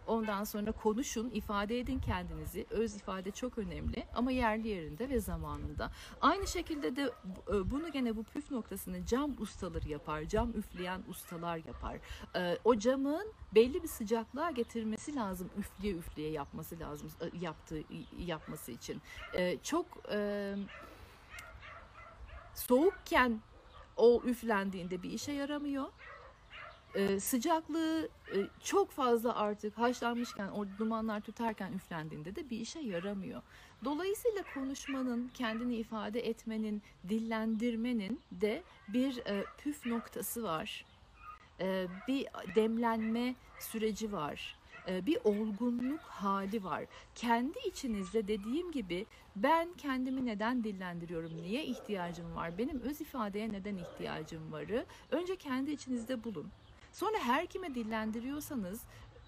Ondan 0.07 0.45
sonra 0.45 0.73
konuşun, 0.73 1.31
ifade 1.31 1.79
edin 1.79 1.99
kendinizi. 1.99 2.67
Öz 2.71 2.97
ifade 2.97 3.31
çok 3.31 3.59
önemli 3.59 4.07
ama 4.15 4.31
yerli 4.31 4.69
yerinde 4.69 5.09
ve 5.09 5.21
zamanında. 5.21 5.91
Aynı 6.21 6.47
şekilde 6.47 6.97
de 6.97 7.03
e, 7.49 7.71
bunu 7.71 7.93
gene 7.93 8.17
bu 8.17 8.25
püf 8.25 8.51
noktasını 8.51 9.07
cam 9.07 9.35
ustaları 9.39 9.89
yapar. 9.89 10.25
Cam 10.25 10.51
üfleyen 10.51 11.03
ustalar 11.09 11.57
yapar. 11.57 11.97
E, 12.37 12.59
o 12.65 12.79
camın 12.79 13.33
belli 13.55 13.83
bir 13.83 13.89
sıcaklığa 13.89 14.51
getirmesi 14.51 15.17
lazım. 15.17 15.51
Üfleye 15.59 15.95
üfleye 15.95 16.31
yapması 16.31 16.79
lazım 16.79 17.11
e, 17.21 17.39
yaptığı 17.45 17.83
yapması 18.19 18.73
için. 18.73 19.03
Çok 19.63 19.87
soğukken 22.55 23.41
o 23.97 24.23
üflendiğinde 24.25 25.03
bir 25.03 25.11
işe 25.11 25.33
yaramıyor 25.33 25.85
e, 26.95 27.21
sıcaklığı 27.21 28.09
e, 28.35 28.37
çok 28.65 28.91
fazla 28.91 29.37
artık 29.37 29.79
haşlanmışken 29.79 30.49
o 30.49 30.67
dumanlar 30.79 31.21
tüterken 31.21 31.73
üflendiğinde 31.73 32.37
de 32.37 32.51
bir 32.51 32.61
işe 32.61 32.81
yaramıyor. 32.81 33.43
Dolayısıyla 33.85 34.43
konuşmanın, 34.55 35.31
kendini 35.35 35.77
ifade 35.77 36.29
etmenin, 36.29 36.83
dillendirmenin 37.09 38.21
de 38.33 38.63
bir 38.89 39.27
e, 39.27 39.45
püf 39.59 39.87
noktası 39.87 40.43
var. 40.43 40.87
E, 41.61 41.87
bir 42.09 42.27
demlenme 42.55 43.35
süreci 43.59 44.13
var 44.13 44.57
e, 44.89 45.07
bir 45.07 45.19
olgunluk 45.25 46.01
hali 46.01 46.65
var. 46.65 46.85
Kendi 47.15 47.59
içinizde 47.67 48.29
dediğim 48.29 48.73
gibi 48.73 49.07
ben 49.37 49.69
kendimi 49.79 50.27
neden 50.27 50.65
dillendiriyorum, 50.65 51.37
niye 51.43 51.65
ihtiyacım 51.65 52.37
var, 52.37 52.59
benim 52.59 52.81
öz 52.81 53.01
ifadeye 53.01 53.53
neden 53.53 53.77
ihtiyacım 53.77 54.53
varı 54.53 54.87
önce 55.11 55.37
kendi 55.37 55.71
içinizde 55.71 56.25
bulun. 56.25 56.51
Sonra 56.93 57.19
her 57.19 57.47
kime 57.47 57.75
dillendiriyorsanız 57.75 58.81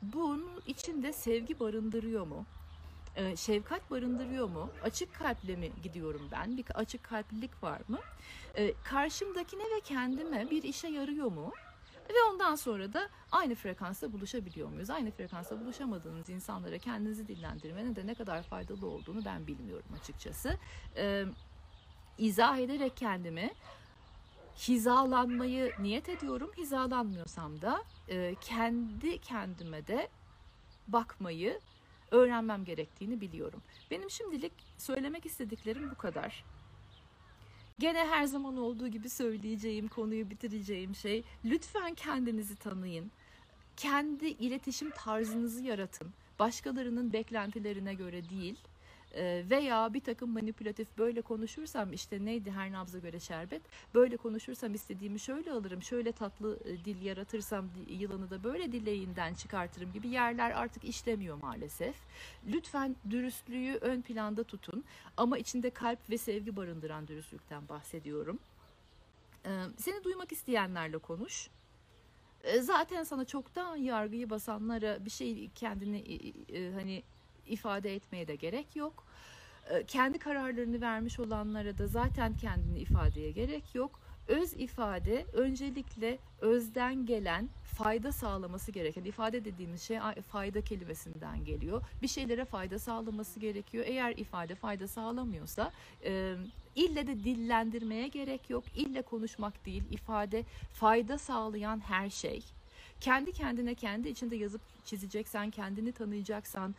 bunun 0.03 0.63
içinde 0.67 1.13
sevgi 1.13 1.61
barındırıyor 1.61 2.27
mu? 2.27 2.47
Ee, 3.17 3.37
şefkat 3.37 3.91
barındırıyor 3.91 4.49
mu? 4.49 4.71
Açık 4.83 5.15
kalple 5.15 5.57
mi 5.57 5.71
gidiyorum 5.83 6.29
ben? 6.33 6.57
Bir 6.57 6.65
açık 6.75 7.03
kalplilik 7.05 7.63
var 7.63 7.81
mı? 7.89 7.99
Ee, 8.57 8.75
karşımdakine 8.85 9.63
ve 9.63 9.81
kendime 9.85 10.51
bir 10.51 10.63
işe 10.63 10.89
yarıyor 10.89 11.33
mu? 11.33 11.53
Ve 12.09 12.15
ondan 12.33 12.55
sonra 12.55 12.93
da 12.93 13.09
aynı 13.33 13.55
frekansta 13.55 14.13
buluşabiliyor 14.13 14.69
muyuz? 14.69 14.91
Aynı 14.91 15.11
frekansta 15.11 15.61
buluşamadığınız 15.61 16.29
insanlara 16.29 16.79
kendinizi 16.79 17.29
dillendirmenin 17.29 17.97
de 17.97 18.07
ne 18.07 18.15
kadar 18.15 18.43
faydalı 18.43 18.87
olduğunu 18.87 19.25
ben 19.25 19.47
bilmiyorum 19.47 19.89
açıkçası. 20.01 20.59
Ee, 20.97 21.25
izah 22.19 22.59
ederek 22.59 22.97
kendimi 22.97 23.51
hizalanmayı 24.59 25.73
niyet 25.79 26.09
ediyorum. 26.09 26.51
Hizalanmıyorsam 26.57 27.63
da 27.63 27.85
e, 28.09 28.35
kendi 28.41 29.19
kendime 29.19 29.87
de 29.87 30.09
bakmayı 30.89 31.61
öğrenmem 32.11 32.65
gerektiğini 32.65 33.21
biliyorum. 33.21 33.63
Benim 33.91 34.11
şimdilik 34.11 34.53
söylemek 34.79 35.27
istediklerim 35.27 35.91
bu 35.91 35.95
kadar. 35.95 36.45
Gene 37.79 38.07
her 38.07 38.25
zaman 38.25 38.57
olduğu 38.57 38.89
gibi 38.89 39.09
söyleyeceğim, 39.09 39.89
konuyu 39.89 40.31
bitireceğim 40.31 40.95
şey 40.95 41.25
lütfen 41.45 41.95
kendinizi 41.95 42.57
tanıyın. 42.57 43.11
Kendi 43.77 44.27
iletişim 44.27 44.91
tarzınızı 44.91 45.63
yaratın. 45.63 46.15
Başkalarının 46.39 47.13
beklentilerine 47.13 47.95
göre 47.95 48.31
değil. 48.31 48.59
Ee, 49.17 49.45
veya 49.51 49.95
bir 49.95 50.01
takım 50.01 50.31
manipülatif 50.31 50.89
böyle 50.99 51.23
konuşursam 51.23 51.93
işte 51.93 52.25
neydi 52.25 52.51
her 52.51 52.73
nabza 52.73 52.99
göre 52.99 53.21
şerbet 53.21 53.63
böyle 53.95 54.17
konuşursam 54.17 54.75
istediğimi 54.75 55.21
şöyle 55.21 55.53
alırım 55.53 55.83
şöyle 55.83 56.13
tatlı 56.13 56.59
e, 56.65 56.85
dil 56.85 57.03
yaratırsam 57.03 57.69
yılanı 57.89 58.31
da 58.31 58.45
böyle 58.45 58.73
dileğinden 58.73 59.35
çıkartırım 59.35 59.93
gibi 59.93 60.09
yerler 60.09 60.51
artık 60.51 60.85
işlemiyor 60.85 61.43
maalesef. 61.43 61.95
Lütfen 62.47 62.97
dürüstlüğü 63.11 63.79
ön 63.81 64.03
planda 64.03 64.45
tutun 64.45 64.85
ama 65.17 65.39
içinde 65.39 65.71
kalp 65.71 66.11
ve 66.11 66.19
sevgi 66.19 66.57
barındıran 66.57 67.09
dürüstlükten 67.09 67.69
bahsediyorum. 67.69 68.39
Ee, 69.47 69.51
seni 69.77 70.05
duymak 70.05 70.33
isteyenlerle 70.33 70.99
konuş 70.99 71.49
ee, 72.45 72.61
zaten 72.61 73.05
sana 73.05 73.25
çoktan 73.25 73.77
yargıyı 73.77 74.31
basanlara 74.31 75.05
bir 75.05 75.11
şey 75.11 75.51
kendini 75.55 75.99
e, 76.53 76.73
hani 76.73 77.03
ifade 77.47 77.95
etmeye 77.95 78.29
de 78.29 78.37
gerek 78.37 78.77
yok. 78.77 79.05
Ee, 79.71 79.85
kendi 79.87 80.19
kararlarını 80.19 80.81
vermiş 80.81 81.21
olanlara 81.21 81.79
da 81.79 81.87
zaten 81.87 82.37
kendini 82.37 82.79
ifadeye 82.79 83.31
gerek 83.31 83.75
yok. 83.75 84.01
Öz 84.29 84.53
ifade 84.53 85.27
öncelikle 85.33 86.19
özden 86.41 87.07
gelen 87.07 87.49
fayda 87.65 88.13
sağlaması 88.13 88.73
gereken 88.73 89.05
ifade 89.05 89.45
dediğimiz 89.45 89.83
şey 89.83 89.99
fayda 90.29 90.61
kelimesinden 90.61 91.45
geliyor. 91.45 91.83
Bir 92.03 92.09
şeylere 92.09 92.45
fayda 92.45 92.79
sağlaması 92.79 93.41
gerekiyor. 93.41 93.85
Eğer 93.87 94.17
ifade 94.17 94.55
fayda 94.55 94.89
sağlamıyorsa 94.89 95.73
e, 96.05 96.35
ille 96.75 97.07
de 97.07 97.25
dillendirmeye 97.25 98.09
gerek 98.09 98.51
yok. 98.51 98.65
İlle 98.77 99.03
konuşmak 99.03 99.67
değil 99.67 99.83
ifade 99.91 100.45
fayda 100.73 101.19
sağlayan 101.19 101.81
her 101.81 102.11
şey 102.11 102.43
kendi 103.01 103.33
kendine 103.33 103.75
kendi 103.75 104.09
içinde 104.09 104.37
yazıp 104.37 104.61
çizeceksen, 104.85 105.51
kendini 105.51 105.93
tanıyacaksan, 105.93 106.75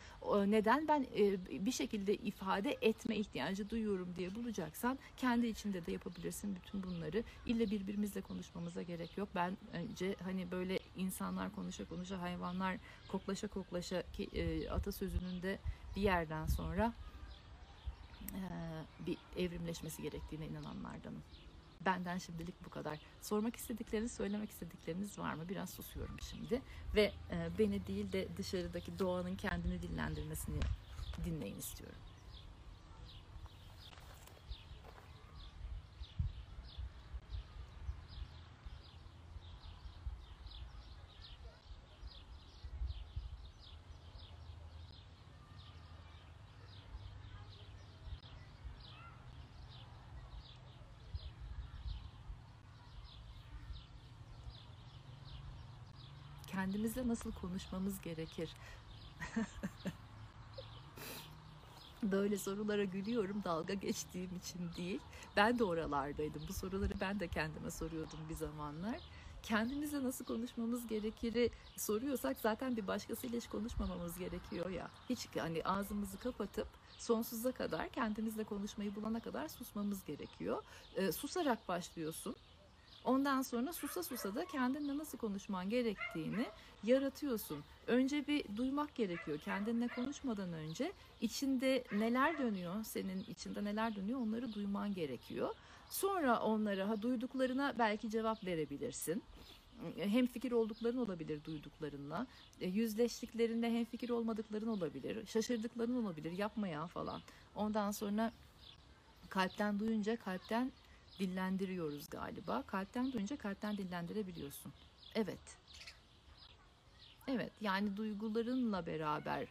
neden 0.46 0.88
ben 0.88 1.06
e, 1.18 1.66
bir 1.66 1.72
şekilde 1.72 2.14
ifade 2.14 2.76
etme 2.82 3.16
ihtiyacı 3.16 3.70
duyuyorum 3.70 4.08
diye 4.16 4.34
bulacaksan 4.34 4.98
kendi 5.16 5.46
içinde 5.46 5.86
de 5.86 5.92
yapabilirsin 5.92 6.56
bütün 6.56 6.82
bunları. 6.82 7.22
İlle 7.46 7.70
birbirimizle 7.70 8.20
konuşmamıza 8.20 8.82
gerek 8.82 9.18
yok. 9.18 9.28
Ben 9.34 9.56
önce 9.72 10.16
hani 10.24 10.50
böyle 10.50 10.78
insanlar 10.96 11.54
konuşa 11.54 11.84
konuşa 11.84 12.20
hayvanlar 12.20 12.76
koklaşa 13.08 13.48
koklaşa 13.48 14.02
e, 14.34 14.68
atasözünün 14.70 15.42
de 15.42 15.58
bir 15.96 16.02
yerden 16.02 16.46
sonra 16.46 16.92
e, 18.34 18.40
bir 19.06 19.16
evrimleşmesi 19.36 20.02
gerektiğine 20.02 20.46
inananlardanım. 20.46 21.22
Benden 21.80 22.18
şimdilik 22.18 22.64
bu 22.64 22.70
kadar. 22.70 22.98
Sormak 23.22 23.56
istedikleriniz, 23.56 24.12
söylemek 24.12 24.50
istedikleriniz 24.50 25.18
var 25.18 25.34
mı? 25.34 25.48
Biraz 25.48 25.70
susuyorum 25.70 26.16
şimdi. 26.20 26.62
Ve 26.94 27.12
e, 27.30 27.58
beni 27.58 27.86
değil 27.86 28.12
de 28.12 28.28
dışarıdaki 28.36 28.98
doğanın 28.98 29.36
kendini 29.36 29.82
dillendirmesini 29.82 30.60
dinleyin 31.24 31.58
istiyorum. 31.58 31.98
Kendimizle 56.56 57.08
nasıl 57.08 57.32
konuşmamız 57.32 58.00
gerekir? 58.00 58.50
Böyle 62.02 62.38
sorulara 62.38 62.84
gülüyorum 62.84 63.44
dalga 63.44 63.74
geçtiğim 63.74 64.36
için 64.36 64.70
değil. 64.76 65.00
Ben 65.36 65.58
de 65.58 65.64
oralardaydım. 65.64 66.42
Bu 66.48 66.52
soruları 66.52 66.92
ben 67.00 67.20
de 67.20 67.28
kendime 67.28 67.70
soruyordum 67.70 68.18
bir 68.28 68.34
zamanlar. 68.34 69.00
Kendimizle 69.42 70.02
nasıl 70.02 70.24
konuşmamız 70.24 70.86
gerekiri 70.86 71.50
soruyorsak 71.76 72.38
zaten 72.38 72.76
bir 72.76 72.86
başkasıyla 72.86 73.38
hiç 73.38 73.48
konuşmamamız 73.48 74.18
gerekiyor 74.18 74.70
ya. 74.70 74.90
Hiç 75.08 75.28
hani 75.38 75.62
ağzımızı 75.64 76.18
kapatıp 76.18 76.68
sonsuza 76.98 77.52
kadar 77.52 77.88
kendimizle 77.88 78.44
konuşmayı 78.44 78.94
bulana 78.94 79.20
kadar 79.20 79.48
susmamız 79.48 80.04
gerekiyor. 80.04 80.62
E, 80.96 81.12
susarak 81.12 81.68
başlıyorsun 81.68 82.36
Ondan 83.06 83.42
sonra 83.42 83.72
susa 83.72 84.02
susa 84.02 84.34
da 84.34 84.44
kendinle 84.44 84.98
nasıl 84.98 85.18
konuşman 85.18 85.70
gerektiğini 85.70 86.46
yaratıyorsun. 86.84 87.64
Önce 87.86 88.26
bir 88.26 88.56
duymak 88.56 88.94
gerekiyor. 88.94 89.38
Kendinle 89.38 89.88
konuşmadan 89.88 90.52
önce 90.52 90.92
içinde 91.20 91.84
neler 91.92 92.38
dönüyor, 92.38 92.84
senin 92.84 93.24
içinde 93.24 93.64
neler 93.64 93.96
dönüyor 93.96 94.20
onları 94.20 94.52
duyman 94.52 94.94
gerekiyor. 94.94 95.54
Sonra 95.90 96.40
onlara 96.40 96.88
ha 96.88 97.02
duyduklarına 97.02 97.74
belki 97.78 98.10
cevap 98.10 98.44
verebilirsin. 98.44 99.22
Hem 99.96 100.26
fikir 100.26 100.52
oldukların 100.52 100.98
olabilir 100.98 101.44
duyduklarınla. 101.44 102.26
E, 102.60 102.68
yüzleştiklerinde 102.68 103.70
hem 103.70 103.84
fikir 103.84 104.10
olmadıkların 104.10 104.66
olabilir. 104.66 105.26
Şaşırdıkların 105.26 106.04
olabilir. 106.04 106.32
Yapma 106.32 106.68
ya 106.68 106.86
falan. 106.86 107.20
Ondan 107.54 107.90
sonra 107.90 108.32
kalpten 109.28 109.80
duyunca 109.80 110.16
kalpten 110.16 110.72
dillendiriyoruz 111.18 112.10
galiba. 112.10 112.62
Kalpten 112.62 113.12
duyunca 113.12 113.36
kalpten 113.36 113.76
dillendirebiliyorsun. 113.76 114.72
Evet. 115.14 115.58
Evet 117.28 117.52
yani 117.60 117.96
duygularınla 117.96 118.86
beraber 118.86 119.46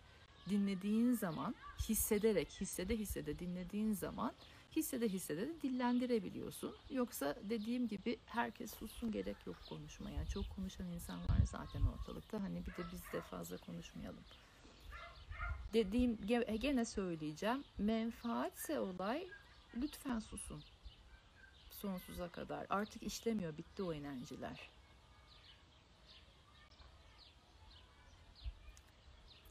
dinlediğin 0.49 1.13
zaman 1.13 1.55
hissederek 1.89 2.49
hissede 2.61 2.97
hissede 2.97 3.39
dinlediğin 3.39 3.93
zaman 3.93 4.33
hissede 4.75 5.09
hissede 5.09 5.41
de 5.47 5.61
dillendirebiliyorsun. 5.61 6.75
Yoksa 6.89 7.35
dediğim 7.49 7.87
gibi 7.87 8.19
herkes 8.25 8.73
sussun 8.73 9.11
gerek 9.11 9.35
yok 9.45 9.55
konuşmaya. 9.69 10.25
Çok 10.25 10.55
konuşan 10.55 10.87
insan 10.87 11.19
var 11.19 11.39
zaten 11.51 11.81
ortalıkta. 11.81 12.41
Hani 12.41 12.61
bir 12.65 12.71
de 12.71 12.91
biz 12.91 13.13
de 13.13 13.21
fazla 13.21 13.57
konuşmayalım. 13.57 14.23
Dediğim 15.73 16.17
gene 16.61 16.85
söyleyeceğim. 16.85 17.63
Menfaatse 17.77 18.79
olay 18.79 19.27
lütfen 19.75 20.19
susun 20.19 20.63
sonsuza 21.85 22.29
kadar. 22.29 22.65
Artık 22.69 23.03
işlemiyor, 23.03 23.57
bitti 23.57 23.83
o 23.83 23.93
enerjiler. 23.93 24.69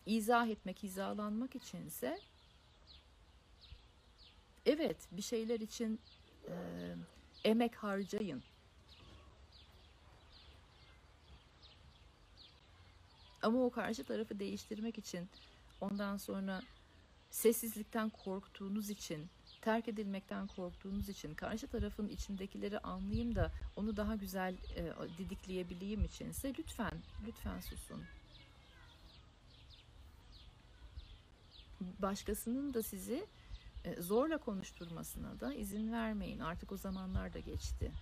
İzah 0.06 0.48
etmek, 0.48 0.82
hizalanmak 0.82 1.56
içinse 1.56 2.20
evet 4.66 4.96
bir 5.12 5.22
şeyler 5.22 5.60
için 5.60 6.00
e, 6.48 6.54
emek 7.44 7.74
harcayın. 7.74 8.42
Ama 13.42 13.64
o 13.64 13.70
karşı 13.70 14.04
tarafı 14.04 14.38
değiştirmek 14.38 14.98
için 14.98 15.28
ondan 15.80 16.16
sonra 16.16 16.62
sessizlikten 17.30 18.10
korktuğunuz 18.10 18.90
için 18.90 19.28
terk 19.64 19.88
edilmekten 19.88 20.46
korktuğunuz 20.46 21.08
için 21.08 21.34
karşı 21.34 21.66
tarafın 21.66 22.08
içindekileri 22.08 22.78
anlayayım 22.78 23.34
da 23.34 23.52
onu 23.76 23.96
daha 23.96 24.14
güzel 24.14 24.54
e, 24.76 24.92
didikleyebileyim 25.18 26.04
içinse 26.04 26.54
lütfen 26.58 26.92
lütfen 27.26 27.60
susun. 27.60 28.02
Başkasının 31.80 32.74
da 32.74 32.82
sizi 32.82 33.26
e, 33.84 34.02
zorla 34.02 34.38
konuşturmasına 34.38 35.40
da 35.40 35.54
izin 35.54 35.92
vermeyin. 35.92 36.38
Artık 36.38 36.72
o 36.72 36.76
zamanlar 36.76 37.34
da 37.34 37.38
geçti. 37.38 37.92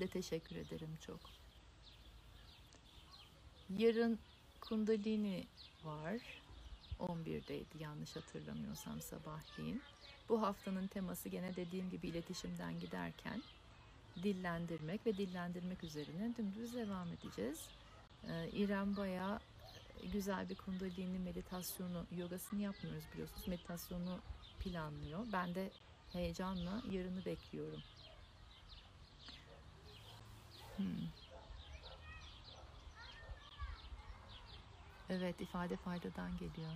De 0.00 0.06
teşekkür 0.06 0.56
ederim 0.56 0.98
çok. 1.06 1.20
Yarın 3.78 4.18
Kundalini 4.60 5.46
var. 5.84 6.20
11'deydi 7.00 7.82
yanlış 7.82 8.16
hatırlamıyorsam 8.16 9.00
sabahleyin. 9.00 9.82
Bu 10.28 10.42
haftanın 10.42 10.86
teması 10.86 11.28
gene 11.28 11.56
dediğim 11.56 11.90
gibi 11.90 12.08
iletişimden 12.08 12.80
giderken 12.80 13.42
dillendirmek 14.22 15.06
ve 15.06 15.16
dillendirmek 15.16 15.84
üzerine 15.84 16.34
dümdüz 16.38 16.74
devam 16.74 17.08
edeceğiz. 17.08 17.68
Ee, 18.28 18.50
İrem 18.52 18.96
bayağı 18.96 19.40
güzel 20.12 20.48
bir 20.48 20.54
kundalini 20.54 21.18
meditasyonu, 21.18 22.06
yogasını 22.18 22.62
yapmıyoruz 22.62 23.04
biliyorsunuz. 23.12 23.48
Meditasyonu 23.48 24.18
planlıyor. 24.60 25.26
Ben 25.32 25.54
de 25.54 25.70
heyecanla 26.12 26.82
yarını 26.90 27.24
bekliyorum. 27.24 27.80
Hmm. 30.78 30.86
Evet, 35.10 35.40
ifade 35.40 35.76
faydadan 35.76 36.30
geliyor. 36.36 36.70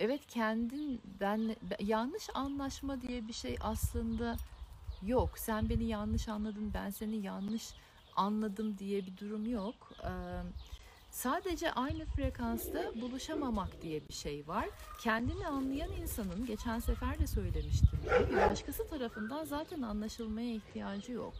Evet 0.00 0.26
kendin 0.28 1.00
ben 1.20 1.56
yanlış 1.80 2.28
anlaşma 2.34 3.00
diye 3.02 3.28
bir 3.28 3.32
şey 3.32 3.56
aslında 3.60 4.36
yok. 5.02 5.38
Sen 5.38 5.68
beni 5.68 5.84
yanlış 5.84 6.28
anladın, 6.28 6.70
ben 6.74 6.90
seni 6.90 7.16
yanlış 7.16 7.74
anladım 8.16 8.78
diye 8.78 9.06
bir 9.06 9.16
durum 9.16 9.50
yok. 9.50 9.92
Ee, 10.04 10.08
Sadece 11.14 11.72
aynı 11.72 12.04
frekansta 12.04 13.00
buluşamamak 13.00 13.82
diye 13.82 14.08
bir 14.08 14.14
şey 14.14 14.48
var. 14.48 14.68
Kendini 15.00 15.46
anlayan 15.46 15.92
insanın, 15.92 16.46
geçen 16.46 16.78
sefer 16.78 17.18
de 17.18 17.26
söylemiştim, 17.26 17.98
başkası 18.50 18.88
tarafından 18.88 19.44
zaten 19.44 19.82
anlaşılmaya 19.82 20.54
ihtiyacı 20.54 21.12
yok. 21.12 21.34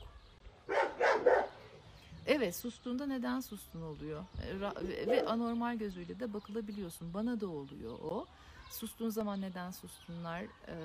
Evet, 2.27 2.57
sustuğunda 2.57 3.07
neden 3.07 3.41
sustun 3.41 3.83
oluyor. 3.83 4.25
E, 4.49 5.07
ve 5.07 5.27
anormal 5.27 5.77
gözüyle 5.77 6.21
de 6.21 6.33
bakılabiliyorsun. 6.33 7.15
Bana 7.15 7.41
da 7.41 7.49
oluyor 7.49 7.99
o. 7.99 8.27
Sustuğun 8.71 9.11
zaman 9.11 9.41
neden 9.41 9.71
sustunlar? 9.71 10.43
E, 10.43 10.77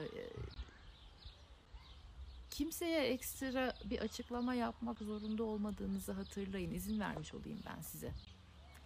kimseye 2.51 3.03
ekstra 3.03 3.73
bir 3.85 3.99
açıklama 3.99 4.53
yapmak 4.53 4.99
zorunda 4.99 5.43
olmadığınızı 5.43 6.11
hatırlayın. 6.11 6.73
İzin 6.73 6.99
vermiş 6.99 7.33
olayım 7.33 7.59
ben 7.65 7.81
size. 7.81 8.11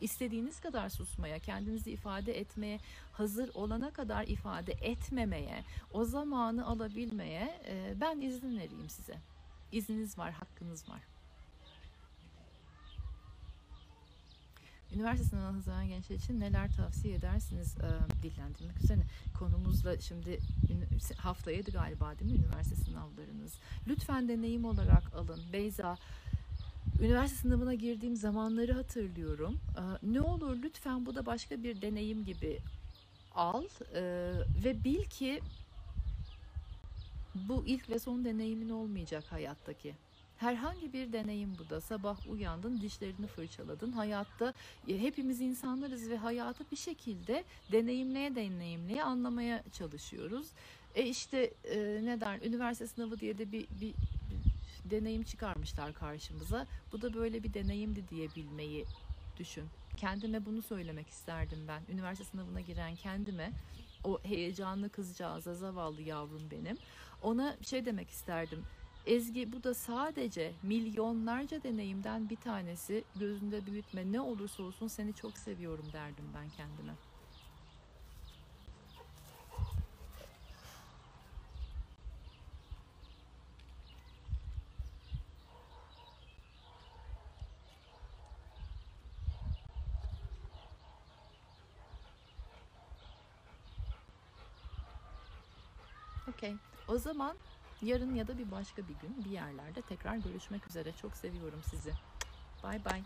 İstediğiniz 0.01 0.59
kadar 0.59 0.89
susmaya, 0.89 1.39
kendinizi 1.39 1.91
ifade 1.91 2.39
etmeye 2.39 2.79
hazır 3.11 3.51
olana 3.53 3.91
kadar 3.91 4.27
ifade 4.27 4.71
etmemeye, 4.71 5.63
o 5.93 6.05
zamanı 6.05 6.65
alabilmeye 6.67 7.61
e, 7.67 7.93
ben 8.01 8.21
izin 8.21 8.57
vereyim 8.57 8.89
size. 8.89 9.17
İzniniz 9.71 10.17
var, 10.17 10.31
hakkınız 10.31 10.89
var. 10.89 11.01
Üniversite 14.95 15.29
sınavına 15.29 15.57
hazırlanan 15.57 15.87
gençler 15.87 16.15
için 16.15 16.39
neler 16.39 16.71
tavsiye 16.71 17.15
edersiniz 17.15 17.77
e, 17.77 18.23
dillendirmek 18.23 18.83
üzerine? 18.83 19.03
Konumuzla 19.39 19.99
şimdi 19.99 20.39
haftaydı 21.17 21.71
galiba 21.71 22.19
değil 22.19 22.31
mi 22.31 22.37
üniversite 22.37 22.75
sınavlarınız? 22.75 23.53
Lütfen 23.87 24.27
deneyim 24.27 24.65
olarak 24.65 25.13
alın. 25.13 25.39
Beyza, 25.53 25.97
üniversite 27.01 27.41
sınavına 27.41 27.73
girdiğim 27.73 28.15
zamanları 28.15 28.73
hatırlıyorum. 28.73 29.57
E, 29.77 30.13
ne 30.13 30.21
olur 30.21 30.57
lütfen 30.63 31.05
bu 31.05 31.15
da 31.15 31.25
başka 31.25 31.63
bir 31.63 31.81
deneyim 31.81 32.25
gibi 32.25 32.59
al 33.35 33.63
e, 33.95 34.01
ve 34.63 34.83
bil 34.83 35.03
ki 35.03 35.39
bu 37.35 37.63
ilk 37.65 37.89
ve 37.89 37.99
son 37.99 38.25
deneyimin 38.25 38.69
olmayacak 38.69 39.23
hayattaki. 39.29 39.95
Herhangi 40.37 40.93
bir 40.93 41.13
deneyim 41.13 41.55
bu 41.59 41.69
da. 41.69 41.81
Sabah 41.81 42.17
uyandın, 42.29 42.81
dişlerini 42.81 43.27
fırçaladın. 43.27 43.91
Hayatta 43.91 44.53
e, 44.87 45.01
hepimiz 45.01 45.41
insanlarız 45.41 46.09
ve 46.09 46.17
hayatı 46.17 46.63
bir 46.71 46.75
şekilde 46.75 47.43
deneyimleye 47.71 48.35
deneyimleye 48.35 49.03
anlamaya 49.03 49.63
çalışıyoruz. 49.71 50.47
E 50.95 51.03
işte 51.03 51.53
e, 51.63 51.77
ne 52.03 52.21
der, 52.21 52.39
üniversite 52.41 52.87
sınavı 52.87 53.19
diye 53.19 53.37
de 53.37 53.51
bir, 53.51 53.67
bir 53.81 53.93
deneyim 54.85 55.23
çıkarmışlar 55.23 55.93
karşımıza. 55.93 56.67
Bu 56.91 57.01
da 57.01 57.13
böyle 57.13 57.43
bir 57.43 57.53
deneyimdi 57.53 58.09
diyebilmeyi 58.09 58.85
düşün. 59.37 59.65
Kendime 59.97 60.45
bunu 60.45 60.61
söylemek 60.61 61.09
isterdim 61.09 61.59
ben. 61.67 61.81
Üniversite 61.93 62.29
sınavına 62.29 62.61
giren 62.61 62.95
kendime 62.95 63.51
o 64.03 64.23
heyecanlı 64.23 64.89
kızcağıza 64.89 65.55
zavallı 65.55 66.01
yavrum 66.01 66.51
benim. 66.51 66.77
Ona 67.21 67.57
şey 67.61 67.85
demek 67.85 68.09
isterdim. 68.09 68.63
Ezgi 69.05 69.51
bu 69.51 69.63
da 69.63 69.73
sadece 69.73 70.53
milyonlarca 70.63 71.63
deneyimden 71.63 72.29
bir 72.29 72.35
tanesi. 72.35 73.03
Gözünde 73.15 73.65
büyütme 73.65 74.11
ne 74.11 74.21
olursa 74.21 74.63
olsun 74.63 74.87
seni 74.87 75.13
çok 75.13 75.37
seviyorum 75.37 75.85
derdim 75.93 76.25
ben 76.35 76.49
kendime. 76.49 76.93
O 96.93 96.97
zaman 96.97 97.37
yarın 97.81 98.15
ya 98.15 98.27
da 98.27 98.37
bir 98.37 98.51
başka 98.51 98.81
bir 98.81 98.93
gün 98.93 99.25
bir 99.25 99.29
yerlerde 99.29 99.81
tekrar 99.81 100.15
görüşmek 100.15 100.67
üzere. 100.67 100.91
Çok 101.01 101.17
seviyorum 101.17 101.61
sizi. 101.69 101.91
Bay 102.63 102.85
bay. 102.85 103.01